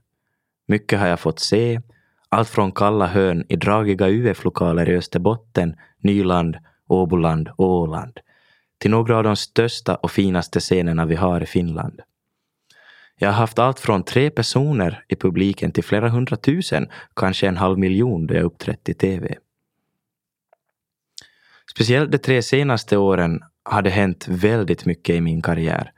Mycket 0.67 0.99
har 0.99 1.07
jag 1.07 1.19
fått 1.19 1.39
se, 1.39 1.81
allt 2.29 2.49
från 2.49 2.71
kalla 2.71 3.07
hörn 3.07 3.45
i 3.49 3.55
dragiga 3.55 4.09
UF-lokaler 4.09 4.89
i 4.89 4.97
Österbotten, 4.97 5.75
Nyland, 5.99 6.57
Åboland 6.87 7.49
och 7.55 7.69
Åland, 7.69 8.19
till 8.77 8.91
några 8.91 9.17
av 9.17 9.23
de 9.23 9.35
största 9.35 9.95
och 9.95 10.11
finaste 10.11 10.59
scenerna 10.59 11.05
vi 11.05 11.15
har 11.15 11.41
i 11.43 11.45
Finland. 11.45 12.01
Jag 13.17 13.29
har 13.29 13.35
haft 13.35 13.59
allt 13.59 13.79
från 13.79 14.03
tre 14.03 14.29
personer 14.29 15.03
i 15.07 15.15
publiken 15.15 15.71
till 15.71 15.83
flera 15.83 16.09
hundratusen, 16.09 16.89
kanske 17.15 17.47
en 17.47 17.57
halv 17.57 17.79
miljon 17.79 18.27
då 18.27 18.33
jag 18.33 18.43
uppträtt 18.43 18.89
i 18.89 18.93
TV. 18.93 19.35
Speciellt 21.71 22.11
de 22.11 22.17
tre 22.17 22.41
senaste 22.41 22.97
åren 22.97 23.41
har 23.65 23.81
det 23.81 23.89
hänt 23.89 24.27
väldigt 24.27 24.85
mycket 24.85 25.15
i 25.15 25.21
min 25.21 25.41
karriär. 25.41 25.91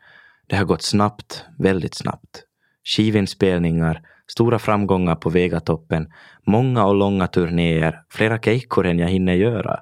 Det 0.47 0.55
har 0.55 0.65
gått 0.65 0.81
snabbt, 0.81 1.45
väldigt 1.57 1.95
snabbt. 1.95 2.43
Skivinspelningar, 2.83 4.01
stora 4.27 4.59
framgångar 4.59 5.15
på 5.15 5.29
Vegatoppen, 5.29 6.11
många 6.45 6.85
och 6.85 6.95
långa 6.95 7.27
turnéer, 7.27 8.01
flera 8.09 8.39
keikkor 8.39 8.85
än 8.85 8.99
jag 8.99 9.07
hinner 9.07 9.33
göra. 9.33 9.79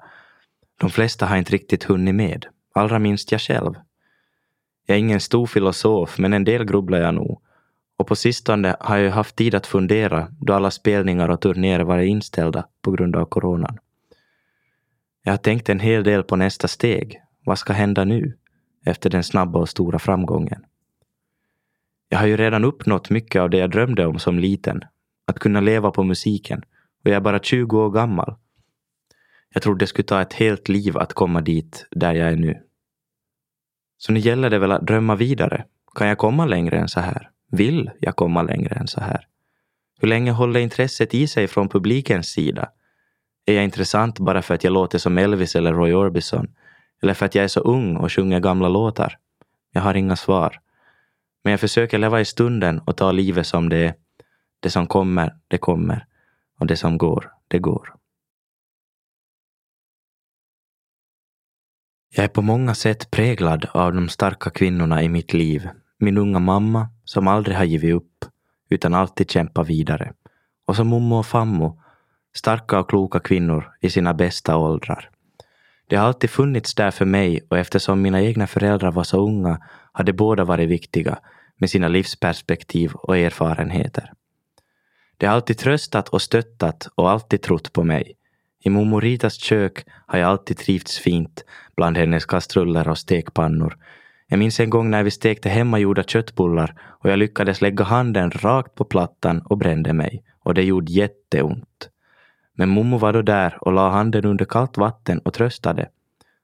De 0.80 0.90
flesta 0.90 1.26
har 1.26 1.38
inte 1.38 1.54
riktigt 1.54 1.84
hunnit 1.84 2.16
med, 2.16 2.46
allra 2.74 3.00
minst 3.00 3.32
jag 3.32 3.42
själv. 3.42 3.74
Jag 4.86 4.96
är 4.96 5.00
ingen 5.00 5.22
stor 5.22 5.46
filosof, 5.46 6.18
men 6.18 6.34
en 6.34 6.44
del 6.44 6.66
grubblar 6.66 7.00
jag 7.00 7.14
nog. 7.14 7.42
Och 7.98 8.08
på 8.08 8.16
sistone 8.16 8.76
har 8.80 8.98
jag 8.98 9.12
haft 9.12 9.36
tid 9.36 9.56
att 9.56 9.68
fundera 9.68 10.28
då 10.40 10.54
alla 10.54 10.72
spelningar 10.72 11.30
och 11.30 11.42
turnéer 11.42 11.80
varit 11.80 12.10
inställda 12.10 12.68
på 12.82 12.92
grund 12.92 13.16
av 13.16 13.26
coronan. 13.26 13.78
Jag 15.24 15.34
har 15.34 15.38
tänkt 15.38 15.70
en 15.70 15.80
hel 15.80 16.04
del 16.04 16.24
på 16.24 16.36
nästa 16.36 16.68
steg. 16.68 17.22
Vad 17.46 17.60
ska 17.60 17.74
hända 17.74 18.06
nu? 18.06 18.38
Efter 18.86 19.10
den 19.10 19.24
snabba 19.24 19.60
och 19.60 19.70
stora 19.70 20.00
framgången. 20.00 20.66
Jag 22.10 22.20
har 22.20 22.28
ju 22.28 22.38
redan 22.38 22.64
uppnått 22.64 23.10
mycket 23.10 23.42
av 23.42 23.50
det 23.50 23.58
jag 23.58 23.72
drömde 23.72 24.06
om 24.06 24.20
som 24.20 24.40
liten. 24.40 24.82
Att 25.28 25.40
kunna 25.40 25.62
leva 25.62 25.92
på 25.92 26.04
musiken. 26.04 26.64
Och 27.04 27.10
jag 27.10 27.16
är 27.16 27.20
bara 27.20 27.40
20 27.40 27.80
år 27.80 27.90
gammal. 27.92 28.36
Jag 29.54 29.64
trodde 29.64 29.80
det 29.80 29.88
skulle 29.88 30.06
ta 30.06 30.22
ett 30.22 30.34
helt 30.34 30.70
liv 30.70 30.98
att 30.98 31.14
komma 31.14 31.42
dit 31.42 31.88
där 31.92 32.14
jag 32.14 32.28
är 32.32 32.36
nu. 32.36 32.62
Så 33.98 34.12
nu 34.12 34.20
gäller 34.20 34.50
det 34.50 34.60
väl 34.60 34.72
att 34.72 34.88
drömma 34.88 35.16
vidare. 35.16 35.66
Kan 35.96 36.08
jag 36.08 36.18
komma 36.18 36.46
längre 36.46 36.78
än 36.78 36.88
så 36.88 37.00
här? 37.00 37.30
Vill 37.52 37.92
jag 38.00 38.16
komma 38.16 38.42
längre 38.42 38.76
än 38.76 38.88
så 38.88 39.02
här? 39.02 39.28
Hur 40.00 40.08
länge 40.08 40.32
håller 40.32 40.60
intresset 40.60 41.14
i 41.14 41.28
sig 41.28 41.48
från 41.48 41.70
publikens 41.70 42.28
sida? 42.28 42.70
Är 43.46 43.54
jag 43.54 43.64
intressant 43.64 44.20
bara 44.20 44.42
för 44.42 44.54
att 44.54 44.64
jag 44.64 44.74
låter 44.74 44.98
som 44.98 45.18
Elvis 45.18 45.56
eller 45.56 45.74
Roy 45.74 45.94
Orbison? 45.94 46.48
Eller 47.02 47.14
för 47.14 47.26
att 47.26 47.36
jag 47.36 47.44
är 47.44 47.48
så 47.48 47.60
ung 47.60 47.98
och 47.98 48.12
sjunger 48.12 48.40
gamla 48.40 48.70
låtar? 48.70 49.18
Jag 49.72 49.82
har 49.82 49.94
inga 49.94 50.16
svar. 50.16 50.60
Men 51.44 51.52
jag 51.52 51.60
försöker 51.60 51.98
leva 51.98 52.22
i 52.22 52.26
stunden 52.26 52.80
och 52.80 52.98
ta 52.98 53.12
livet 53.12 53.48
som 53.48 53.70
det 53.70 53.78
är. 53.78 53.94
Det 54.60 54.70
som 54.70 54.88
kommer, 54.88 55.36
det 55.48 55.58
kommer. 55.58 56.06
Och 56.60 56.68
det 56.68 56.78
som 56.78 56.98
går, 56.98 57.32
det 57.48 57.60
går. 57.60 57.96
Jag 62.16 62.24
är 62.24 62.30
på 62.30 62.42
många 62.42 62.76
sätt 62.76 63.12
präglad 63.12 63.68
av 63.72 63.94
de 63.94 64.10
starka 64.10 64.50
kvinnorna 64.50 65.04
i 65.04 65.10
mitt 65.10 65.34
liv. 65.34 65.70
Min 65.98 66.18
unga 66.18 66.40
mamma, 66.40 66.90
som 67.04 67.28
aldrig 67.28 67.58
har 67.58 67.64
givit 67.64 67.96
upp, 67.96 68.26
utan 68.70 68.94
alltid 68.94 69.32
kämpar 69.32 69.64
vidare. 69.64 70.14
Och 70.66 70.76
så 70.76 70.84
mommo 70.84 71.20
och 71.20 71.26
fammo, 71.26 71.82
starka 72.36 72.80
och 72.80 72.90
kloka 72.90 73.20
kvinnor 73.20 73.74
i 73.82 73.90
sina 73.90 74.14
bästa 74.14 74.58
åldrar. 74.58 75.10
Det 75.88 75.96
har 75.96 76.08
alltid 76.08 76.30
funnits 76.30 76.76
där 76.76 76.92
för 76.92 77.06
mig 77.06 77.42
och 77.50 77.58
eftersom 77.58 78.02
mina 78.02 78.22
egna 78.22 78.48
föräldrar 78.48 78.92
var 78.92 79.04
så 79.04 79.28
unga 79.28 79.62
hade 79.92 80.14
båda 80.14 80.44
varit 80.44 80.70
viktiga 80.70 81.20
med 81.58 81.70
sina 81.70 81.88
livsperspektiv 81.88 82.92
och 82.94 83.18
erfarenheter. 83.18 84.12
De 85.18 85.26
har 85.26 85.34
alltid 85.34 85.58
tröstat 85.58 86.10
och 86.10 86.22
stöttat 86.22 86.88
och 86.96 87.10
alltid 87.10 87.42
trott 87.42 87.74
på 87.74 87.84
mig. 87.84 88.14
I 88.64 88.70
mormor 88.70 89.02
Ritas 89.02 89.34
kök 89.34 89.86
har 90.08 90.20
jag 90.20 90.30
alltid 90.30 90.58
trivts 90.58 91.00
fint 91.00 91.46
bland 91.76 91.98
hennes 91.98 92.26
kastruller 92.26 92.88
och 92.88 92.98
stekpannor. 92.98 93.78
Jag 94.28 94.40
minns 94.40 94.60
en 94.60 94.70
gång 94.70 94.90
när 94.90 95.04
vi 95.04 95.12
stekte 95.12 95.50
hemmagjorda 95.50 96.04
köttbullar 96.04 96.82
och 96.82 97.10
jag 97.10 97.20
lyckades 97.20 97.62
lägga 97.62 97.84
handen 97.84 98.32
rakt 98.32 98.76
på 98.76 98.86
plattan 98.86 99.42
och 99.42 99.58
brände 99.58 99.94
mig. 99.94 100.24
Och 100.44 100.54
det 100.54 100.64
gjorde 100.64 100.92
jätteont. 100.92 101.90
Men 102.56 102.70
mommo 102.70 102.98
var 102.98 103.14
då 103.14 103.22
där 103.22 103.58
och 103.62 103.74
la 103.74 103.90
handen 103.90 104.26
under 104.26 104.46
kallt 104.46 104.78
vatten 104.78 105.20
och 105.20 105.34
tröstade. 105.34 105.90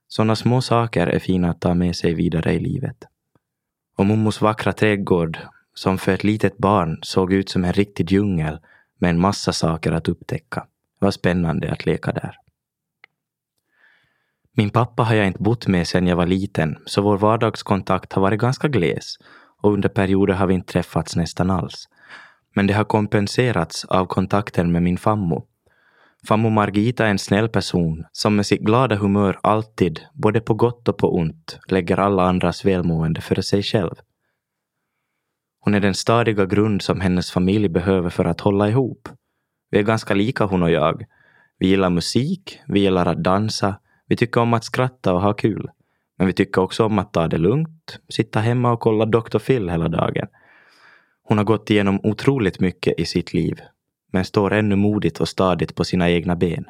Sådana 0.08 0.36
små 0.36 0.62
saker 0.62 1.08
är 1.08 1.20
fina 1.20 1.50
att 1.50 1.62
ta 1.62 1.74
med 1.74 1.96
sig 1.96 2.14
vidare 2.14 2.54
i 2.54 2.60
livet. 2.60 2.98
Och 3.98 4.06
mommos 4.06 4.42
vackra 4.42 4.74
trädgård, 4.74 5.38
som 5.74 5.98
för 5.98 6.12
ett 6.12 6.24
litet 6.24 6.58
barn 6.58 7.00
såg 7.02 7.34
ut 7.34 7.50
som 7.50 7.66
en 7.66 7.74
riktig 7.74 8.12
djungel 8.12 8.60
med 9.00 9.10
en 9.10 9.20
massa 9.20 9.54
saker 9.54 9.92
att 9.92 10.10
upptäcka. 10.10 10.60
Det 11.00 11.06
var 11.06 11.12
spännande 11.12 11.72
att 11.72 11.86
leka 11.86 12.12
där. 12.12 12.36
Min 14.54 14.70
pappa 14.70 15.04
har 15.04 15.16
jag 15.16 15.28
inte 15.28 15.44
bott 15.44 15.68
med 15.68 15.88
sedan 15.88 16.08
jag 16.08 16.16
var 16.16 16.26
liten, 16.26 16.78
så 16.86 17.02
vår 17.02 17.18
vardagskontakt 17.18 18.14
har 18.14 18.22
varit 18.22 18.40
ganska 18.40 18.68
gles 18.68 19.18
och 19.62 19.74
under 19.74 19.90
perioder 19.90 20.34
har 20.34 20.48
vi 20.48 20.54
inte 20.54 20.74
träffats 20.74 21.16
nästan 21.16 21.50
alls. 21.52 21.90
Men 22.56 22.68
det 22.68 22.74
har 22.74 22.84
kompenserats 22.84 23.86
av 23.86 24.06
kontakten 24.06 24.72
med 24.72 24.84
min 24.84 24.98
fammo 24.98 25.48
Farmor 26.28 26.50
Margita 26.50 27.06
är 27.06 27.10
en 27.10 27.20
snäll 27.20 27.50
person 27.50 28.06
som 28.12 28.36
med 28.36 28.46
sitt 28.46 28.62
glada 28.62 28.96
humör 28.96 29.40
alltid, 29.44 30.00
både 30.14 30.42
på 30.42 30.54
gott 30.54 30.88
och 30.88 30.98
på 30.98 31.16
ont, 31.16 31.60
lägger 31.68 32.00
alla 32.00 32.24
andras 32.24 32.66
välmående 32.66 33.22
före 33.22 33.44
sig 33.44 33.64
själv. 33.64 33.96
Hon 35.60 35.74
är 35.74 35.80
den 35.80 35.94
stadiga 35.94 36.46
grund 36.46 36.82
som 36.82 37.02
hennes 37.02 37.32
familj 37.32 37.70
behöver 37.70 38.10
för 38.10 38.26
att 38.26 38.42
hålla 38.42 38.70
ihop. 38.70 39.10
Vi 39.70 39.80
är 39.80 39.84
ganska 39.84 40.14
lika 40.14 40.46
hon 40.46 40.64
och 40.64 40.72
jag. 40.72 41.06
Vi 41.60 41.68
gillar 41.68 41.90
musik, 41.90 42.60
vi 42.68 42.80
gillar 42.80 43.06
att 43.06 43.24
dansa, 43.24 43.76
vi 44.08 44.16
tycker 44.18 44.42
om 44.42 44.54
att 44.54 44.64
skratta 44.64 45.14
och 45.14 45.22
ha 45.22 45.34
kul. 45.34 45.70
Men 46.18 46.28
vi 46.28 46.34
tycker 46.34 46.62
också 46.62 46.86
om 46.86 47.00
att 47.00 47.14
ta 47.14 47.28
det 47.28 47.38
lugnt, 47.38 48.00
sitta 48.10 48.40
hemma 48.40 48.72
och 48.72 48.80
kolla 48.80 49.06
Dr. 49.06 49.40
Phil 49.40 49.70
hela 49.70 49.88
dagen. 49.88 50.28
Hon 51.24 51.38
har 51.38 51.46
gått 51.46 51.70
igenom 51.70 52.00
otroligt 52.04 52.60
mycket 52.60 53.00
i 53.00 53.06
sitt 53.06 53.34
liv 53.34 53.62
men 54.12 54.26
står 54.26 54.54
ännu 54.54 54.76
modigt 54.76 55.20
och 55.20 55.30
stadigt 55.30 55.76
på 55.76 55.84
sina 55.84 56.10
egna 56.10 56.36
ben. 56.36 56.66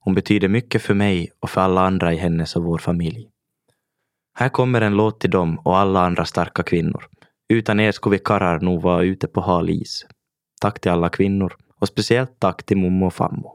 Hon 0.00 0.14
betyder 0.14 0.48
mycket 0.48 0.82
för 0.82 0.94
mig 0.94 1.30
och 1.40 1.50
för 1.50 1.60
alla 1.60 1.80
andra 1.80 2.12
i 2.12 2.16
hennes 2.16 2.56
och 2.56 2.64
vår 2.64 2.78
familj. 2.78 3.28
Här 4.34 4.48
kommer 4.48 4.80
en 4.80 4.96
låt 4.96 5.20
till 5.20 5.30
dem 5.30 5.58
och 5.58 5.78
alla 5.78 6.00
andra 6.00 6.24
starka 6.24 6.62
kvinnor. 6.62 7.04
Utan 7.48 7.80
er 7.80 7.92
skulle 7.92 8.16
vi 8.16 8.22
karrar 8.24 8.60
nog 8.60 8.82
vara 8.82 9.02
ute 9.02 9.26
på 9.26 9.40
hal 9.40 9.70
is. 9.70 10.06
Tack 10.60 10.80
till 10.80 10.90
alla 10.90 11.08
kvinnor 11.08 11.56
och 11.80 11.88
speciellt 11.88 12.40
tack 12.40 12.66
till 12.66 12.76
mommo 12.76 13.06
och 13.06 13.14
fammo. 13.14 13.54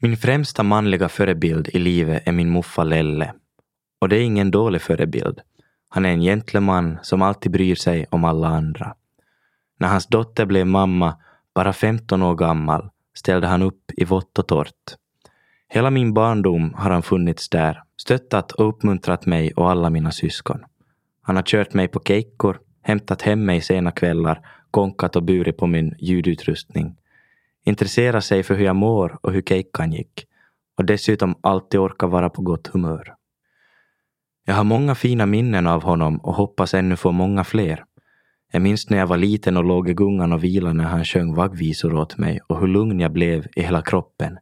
Min 0.00 0.16
främsta 0.16 0.62
manliga 0.62 1.08
förebild 1.08 1.68
i 1.68 1.78
livet 1.78 2.22
är 2.28 2.32
min 2.32 2.52
muffa 2.52 2.84
Lelle. 2.84 3.34
Och 4.00 4.08
det 4.08 4.16
är 4.16 4.20
ingen 4.20 4.50
dålig 4.50 4.82
förebild. 4.82 5.40
Han 5.88 6.04
är 6.04 6.10
en 6.10 6.20
gentleman 6.20 6.98
som 7.02 7.22
alltid 7.22 7.52
bryr 7.52 7.74
sig 7.74 8.06
om 8.10 8.24
alla 8.24 8.48
andra. 8.48 8.94
När 9.78 9.88
hans 9.88 10.06
dotter 10.06 10.46
blev 10.46 10.66
mamma, 10.66 11.16
bara 11.54 11.72
15 11.72 12.22
år 12.22 12.34
gammal, 12.34 12.90
ställde 13.14 13.46
han 13.46 13.62
upp 13.62 13.90
i 13.96 14.04
vått 14.04 14.38
och 14.38 14.48
torrt. 14.48 14.96
Hela 15.68 15.90
min 15.90 16.14
barndom 16.14 16.74
har 16.74 16.90
han 16.90 17.02
funnits 17.02 17.48
där, 17.48 17.82
stöttat 17.96 18.52
och 18.52 18.68
uppmuntrat 18.68 19.26
mig 19.26 19.52
och 19.52 19.70
alla 19.70 19.90
mina 19.90 20.10
syskon. 20.10 20.64
Han 21.22 21.36
har 21.36 21.42
kört 21.42 21.74
mig 21.74 21.88
på 21.88 22.00
keikkor, 22.00 22.60
hämtat 22.82 23.22
hem 23.22 23.44
mig 23.44 23.60
sena 23.60 23.90
kvällar, 23.90 24.46
konkat 24.70 25.16
och 25.16 25.22
burit 25.22 25.56
på 25.56 25.66
min 25.66 25.94
ljudutrustning. 25.98 26.96
Intresserat 27.64 28.24
sig 28.24 28.42
för 28.42 28.54
hur 28.54 28.64
jag 28.64 28.76
mår 28.76 29.18
och 29.22 29.32
hur 29.32 29.42
keikkan 29.42 29.92
gick. 29.92 30.26
Och 30.76 30.84
dessutom 30.84 31.34
alltid 31.40 31.80
orkat 31.80 32.10
vara 32.10 32.30
på 32.30 32.42
gott 32.42 32.66
humör. 32.66 33.14
Jag 34.44 34.54
har 34.54 34.64
många 34.64 34.94
fina 34.94 35.26
minnen 35.26 35.66
av 35.66 35.82
honom 35.82 36.18
och 36.18 36.34
hoppas 36.34 36.74
ännu 36.74 36.96
få 36.96 37.12
många 37.12 37.44
fler. 37.44 37.84
Jag 38.54 38.62
minns 38.62 38.90
när 38.90 38.98
jag 38.98 39.06
var 39.06 39.16
liten 39.16 39.56
och 39.56 39.64
låg 39.64 39.88
i 39.88 39.94
gungan 39.94 40.32
och 40.32 40.44
vilade 40.44 40.74
när 40.74 40.84
han 40.84 41.04
sjöng 41.04 41.34
vaggvisor 41.34 41.94
åt 41.94 42.18
mig 42.18 42.40
och 42.46 42.60
hur 42.60 42.66
lugn 42.66 43.00
jag 43.00 43.12
blev 43.12 43.46
i 43.56 43.62
hela 43.62 43.82
kroppen. 43.82 44.38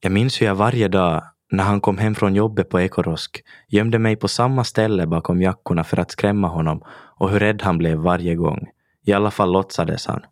Jag 0.00 0.12
minns 0.12 0.40
hur 0.40 0.46
jag 0.46 0.54
varje 0.54 0.88
dag, 0.88 1.22
när 1.50 1.64
han 1.64 1.80
kom 1.80 1.98
hem 1.98 2.14
från 2.14 2.34
jobbet 2.34 2.68
på 2.68 2.80
Ekorosk, 2.80 3.44
gömde 3.68 3.98
mig 3.98 4.16
på 4.16 4.28
samma 4.28 4.64
ställe 4.64 5.06
bakom 5.06 5.42
jackorna 5.42 5.84
för 5.84 6.00
att 6.00 6.10
skrämma 6.10 6.48
honom 6.48 6.82
och 7.18 7.30
hur 7.30 7.38
rädd 7.38 7.62
han 7.62 7.78
blev 7.78 7.98
varje 7.98 8.34
gång. 8.34 8.68
I 9.04 9.12
alla 9.12 9.30
fall 9.30 9.52
låtsades 9.52 10.06
han. 10.06 10.22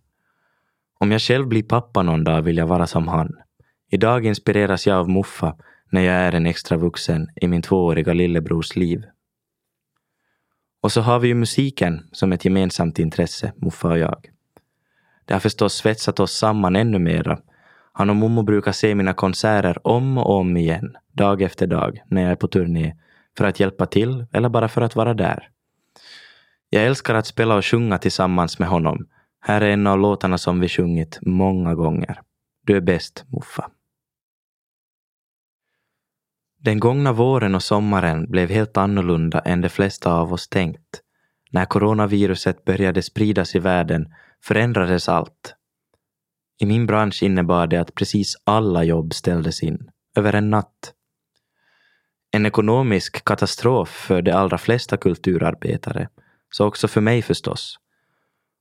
Om 0.98 1.12
jag 1.12 1.20
själv 1.20 1.46
blir 1.46 1.62
pappa 1.62 2.02
någon 2.02 2.24
dag 2.24 2.42
vill 2.42 2.56
jag 2.56 2.66
vara 2.66 2.86
som 2.86 3.08
han. 3.08 3.36
Idag 3.90 4.26
inspireras 4.26 4.86
jag 4.86 4.98
av 4.98 5.10
Muffa 5.10 5.56
när 5.90 6.00
jag 6.00 6.14
är 6.14 6.32
en 6.32 6.46
extra 6.46 6.76
vuxen 6.76 7.28
i 7.36 7.48
min 7.48 7.62
tvååriga 7.62 8.12
lillebrors 8.12 8.76
liv. 8.76 9.04
Och 10.82 10.92
så 10.92 11.00
har 11.00 11.18
vi 11.18 11.28
ju 11.28 11.34
musiken 11.34 12.08
som 12.12 12.32
ett 12.32 12.44
gemensamt 12.44 12.98
intresse, 12.98 13.52
Muffa 13.56 13.88
och 13.88 13.98
jag. 13.98 14.30
Det 15.24 15.34
har 15.34 15.40
förstås 15.40 15.74
svetsat 15.74 16.20
oss 16.20 16.32
samman 16.32 16.76
ännu 16.76 16.98
mera. 16.98 17.38
Han 17.92 18.10
och 18.10 18.16
Momo 18.16 18.42
brukar 18.42 18.72
se 18.72 18.94
mina 18.94 19.14
konserter 19.14 19.86
om 19.86 20.18
och 20.18 20.30
om 20.30 20.56
igen, 20.56 20.96
dag 21.12 21.42
efter 21.42 21.66
dag, 21.66 22.02
när 22.06 22.22
jag 22.22 22.30
är 22.30 22.36
på 22.36 22.48
turné, 22.48 22.96
för 23.38 23.44
att 23.44 23.60
hjälpa 23.60 23.86
till 23.86 24.26
eller 24.32 24.48
bara 24.48 24.68
för 24.68 24.82
att 24.82 24.96
vara 24.96 25.14
där. 25.14 25.48
Jag 26.70 26.84
älskar 26.84 27.14
att 27.14 27.26
spela 27.26 27.56
och 27.56 27.66
sjunga 27.66 27.98
tillsammans 27.98 28.58
med 28.58 28.68
honom. 28.68 29.06
Här 29.40 29.60
är 29.60 29.70
en 29.70 29.86
av 29.86 29.98
låtarna 29.98 30.38
som 30.38 30.60
vi 30.60 30.68
sjungit 30.68 31.18
många 31.22 31.74
gånger. 31.74 32.20
Du 32.66 32.76
är 32.76 32.80
bäst, 32.80 33.24
Muffa. 33.28 33.70
Den 36.64 36.80
gångna 36.80 37.12
våren 37.12 37.54
och 37.54 37.62
sommaren 37.62 38.26
blev 38.30 38.50
helt 38.50 38.76
annorlunda 38.76 39.38
än 39.38 39.60
de 39.60 39.68
flesta 39.68 40.12
av 40.12 40.32
oss 40.32 40.48
tänkt. 40.48 41.00
När 41.50 41.64
coronaviruset 41.64 42.64
började 42.64 43.02
spridas 43.02 43.54
i 43.54 43.58
världen 43.58 44.14
förändrades 44.44 45.08
allt. 45.08 45.54
I 46.60 46.66
min 46.66 46.86
bransch 46.86 47.22
innebar 47.22 47.66
det 47.66 47.76
att 47.76 47.94
precis 47.94 48.36
alla 48.44 48.84
jobb 48.84 49.14
ställdes 49.14 49.62
in, 49.62 49.90
över 50.16 50.32
en 50.32 50.50
natt. 50.50 50.92
En 52.30 52.46
ekonomisk 52.46 53.24
katastrof 53.24 53.88
för 53.88 54.22
de 54.22 54.32
allra 54.32 54.58
flesta 54.58 54.96
kulturarbetare, 54.96 56.08
så 56.50 56.66
också 56.66 56.88
för 56.88 57.00
mig 57.00 57.22
förstås. 57.22 57.78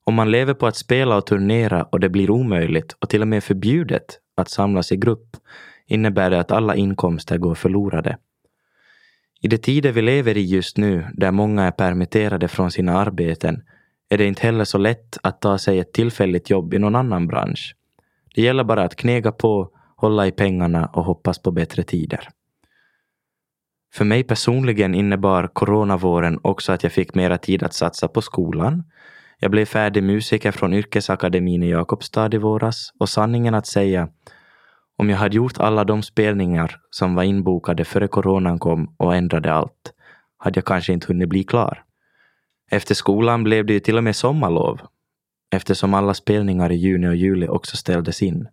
Om 0.04 0.14
man 0.14 0.32
lever 0.32 0.54
på 0.54 0.68
att 0.68 0.76
spela 0.76 1.18
och 1.18 1.26
turnera 1.26 1.84
och 1.84 2.00
det 2.00 2.10
blir 2.10 2.32
omöjligt 2.32 2.96
och 3.00 3.10
till 3.10 3.22
och 3.22 3.28
med 3.28 3.44
förbjudet 3.44 4.20
att 4.36 4.50
samlas 4.50 4.92
i 4.92 4.98
grupp 4.98 5.38
innebär 5.86 6.30
det 6.30 6.40
att 6.40 6.52
alla 6.52 6.76
inkomster 6.76 7.38
går 7.38 7.56
förlorade. 7.56 8.18
I 9.42 9.48
de 9.48 9.58
tider 9.58 9.92
vi 9.92 10.02
lever 10.02 10.38
i 10.38 10.42
just 10.42 10.78
nu, 10.78 11.08
där 11.14 11.32
många 11.32 11.64
är 11.64 11.72
permitterade 11.72 12.48
från 12.48 12.72
sina 12.72 12.98
arbeten, 12.98 13.64
är 14.10 14.18
det 14.18 14.26
inte 14.26 14.42
heller 14.42 14.66
så 14.66 14.78
lätt 14.78 15.18
att 15.24 15.42
ta 15.42 15.58
sig 15.58 15.80
ett 15.80 15.94
tillfälligt 15.94 16.50
jobb 16.50 16.74
i 16.74 16.80
någon 16.80 16.96
annan 16.96 17.28
bransch. 17.28 17.76
Det 18.36 18.42
gäller 18.42 18.64
bara 18.64 18.84
att 18.84 18.96
knega 18.96 19.32
på, 19.32 19.70
hålla 19.96 20.28
i 20.28 20.32
pengarna 20.32 20.86
och 20.86 21.04
hoppas 21.04 21.42
på 21.42 21.52
bättre 21.52 21.84
tider. 21.84 22.28
För 23.94 24.06
mig 24.06 24.24
personligen 24.24 24.96
innebar 24.96 25.48
coronavåren 25.48 26.40
också 26.42 26.72
att 26.72 26.84
jag 26.84 26.92
fick 26.92 27.16
mera 27.16 27.38
tid 27.38 27.64
att 27.64 27.74
satsa 27.74 28.08
på 28.08 28.22
skolan. 28.22 28.84
Jag 29.40 29.52
blev 29.52 29.66
färdig 29.66 30.04
musiker 30.04 30.52
från 30.52 30.74
Yrkesakademin 30.74 31.64
i 31.64 31.70
Jakobstad 31.70 32.34
i 32.34 32.38
våras 32.38 32.94
och 33.00 33.10
sanningen 33.10 33.54
att 33.54 33.68
säga 33.68 34.10
om 35.02 35.10
jag 35.10 35.18
hade 35.18 35.36
gjort 35.36 35.58
alla 35.58 35.84
de 35.84 36.04
spelningar 36.04 36.80
som 36.90 37.16
var 37.16 37.24
inbokade 37.24 37.86
före 37.86 38.08
coronan 38.08 38.60
kom 38.60 38.96
och 38.98 39.16
ändrade 39.16 39.54
allt, 39.54 39.94
hade 40.38 40.58
jag 40.58 40.66
kanske 40.66 40.94
inte 40.94 41.08
hunnit 41.08 41.30
bli 41.30 41.44
klar. 41.44 41.84
Efter 42.72 42.96
skolan 42.96 43.44
blev 43.44 43.66
det 43.66 43.74
ju 43.74 43.80
till 43.80 43.98
och 43.98 44.04
med 44.04 44.16
sommarlov, 44.16 44.82
eftersom 45.52 45.94
alla 45.94 46.14
spelningar 46.14 46.72
i 46.72 46.76
juni 46.76 47.08
och 47.08 47.16
juli 47.16 47.48
också 47.48 47.78
ställdes 47.78 48.22
in. 48.22 48.48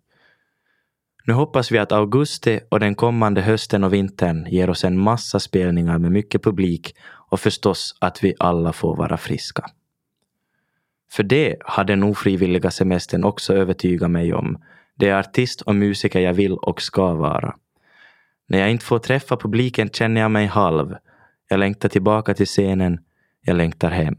Nu 1.23 1.33
hoppas 1.33 1.71
vi 1.71 1.77
att 1.77 1.91
augusti 1.91 2.59
och 2.69 2.79
den 2.79 2.95
kommande 2.95 3.41
hösten 3.41 3.83
och 3.83 3.93
vintern 3.93 4.47
ger 4.49 4.69
oss 4.69 4.83
en 4.83 4.99
massa 4.99 5.39
spelningar 5.39 5.97
med 5.97 6.11
mycket 6.11 6.43
publik 6.43 6.95
och 7.29 7.39
förstås 7.39 7.95
att 7.99 8.23
vi 8.23 8.33
alla 8.39 8.73
får 8.73 8.95
vara 8.95 9.17
friska. 9.17 9.65
För 11.11 11.23
det 11.23 11.55
har 11.65 11.83
den 11.83 12.03
ofrivilliga 12.03 12.71
semestern 12.71 13.23
också 13.23 13.53
övertygat 13.53 14.11
mig 14.11 14.33
om. 14.33 14.57
Det 14.99 15.09
är 15.09 15.19
artist 15.19 15.61
och 15.61 15.75
musiker 15.75 16.19
jag 16.19 16.33
vill 16.33 16.53
och 16.53 16.81
ska 16.81 17.13
vara. 17.13 17.55
När 18.47 18.59
jag 18.59 18.71
inte 18.71 18.85
får 18.85 18.99
träffa 18.99 19.37
publiken 19.37 19.89
känner 19.89 20.21
jag 20.21 20.31
mig 20.31 20.45
halv. 20.45 20.95
Jag 21.49 21.59
längtar 21.59 21.89
tillbaka 21.89 22.33
till 22.33 22.45
scenen. 22.45 22.99
Jag 23.41 23.55
längtar 23.55 23.89
hem. 23.89 24.17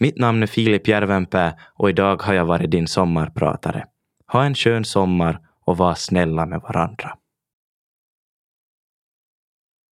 Mitt 0.00 0.18
namn 0.18 0.42
är 0.42 0.46
Filip 0.46 0.88
Järvenpää 0.88 1.54
och 1.74 1.90
idag 1.90 2.22
har 2.22 2.34
jag 2.34 2.44
varit 2.44 2.70
din 2.70 2.86
sommarpratare. 2.86 3.84
Ha 4.26 4.44
en 4.44 4.54
skön 4.54 4.84
sommar 4.84 5.40
och 5.64 5.76
var 5.76 5.94
snälla 5.94 6.46
med 6.46 6.60
varandra. 6.60 7.16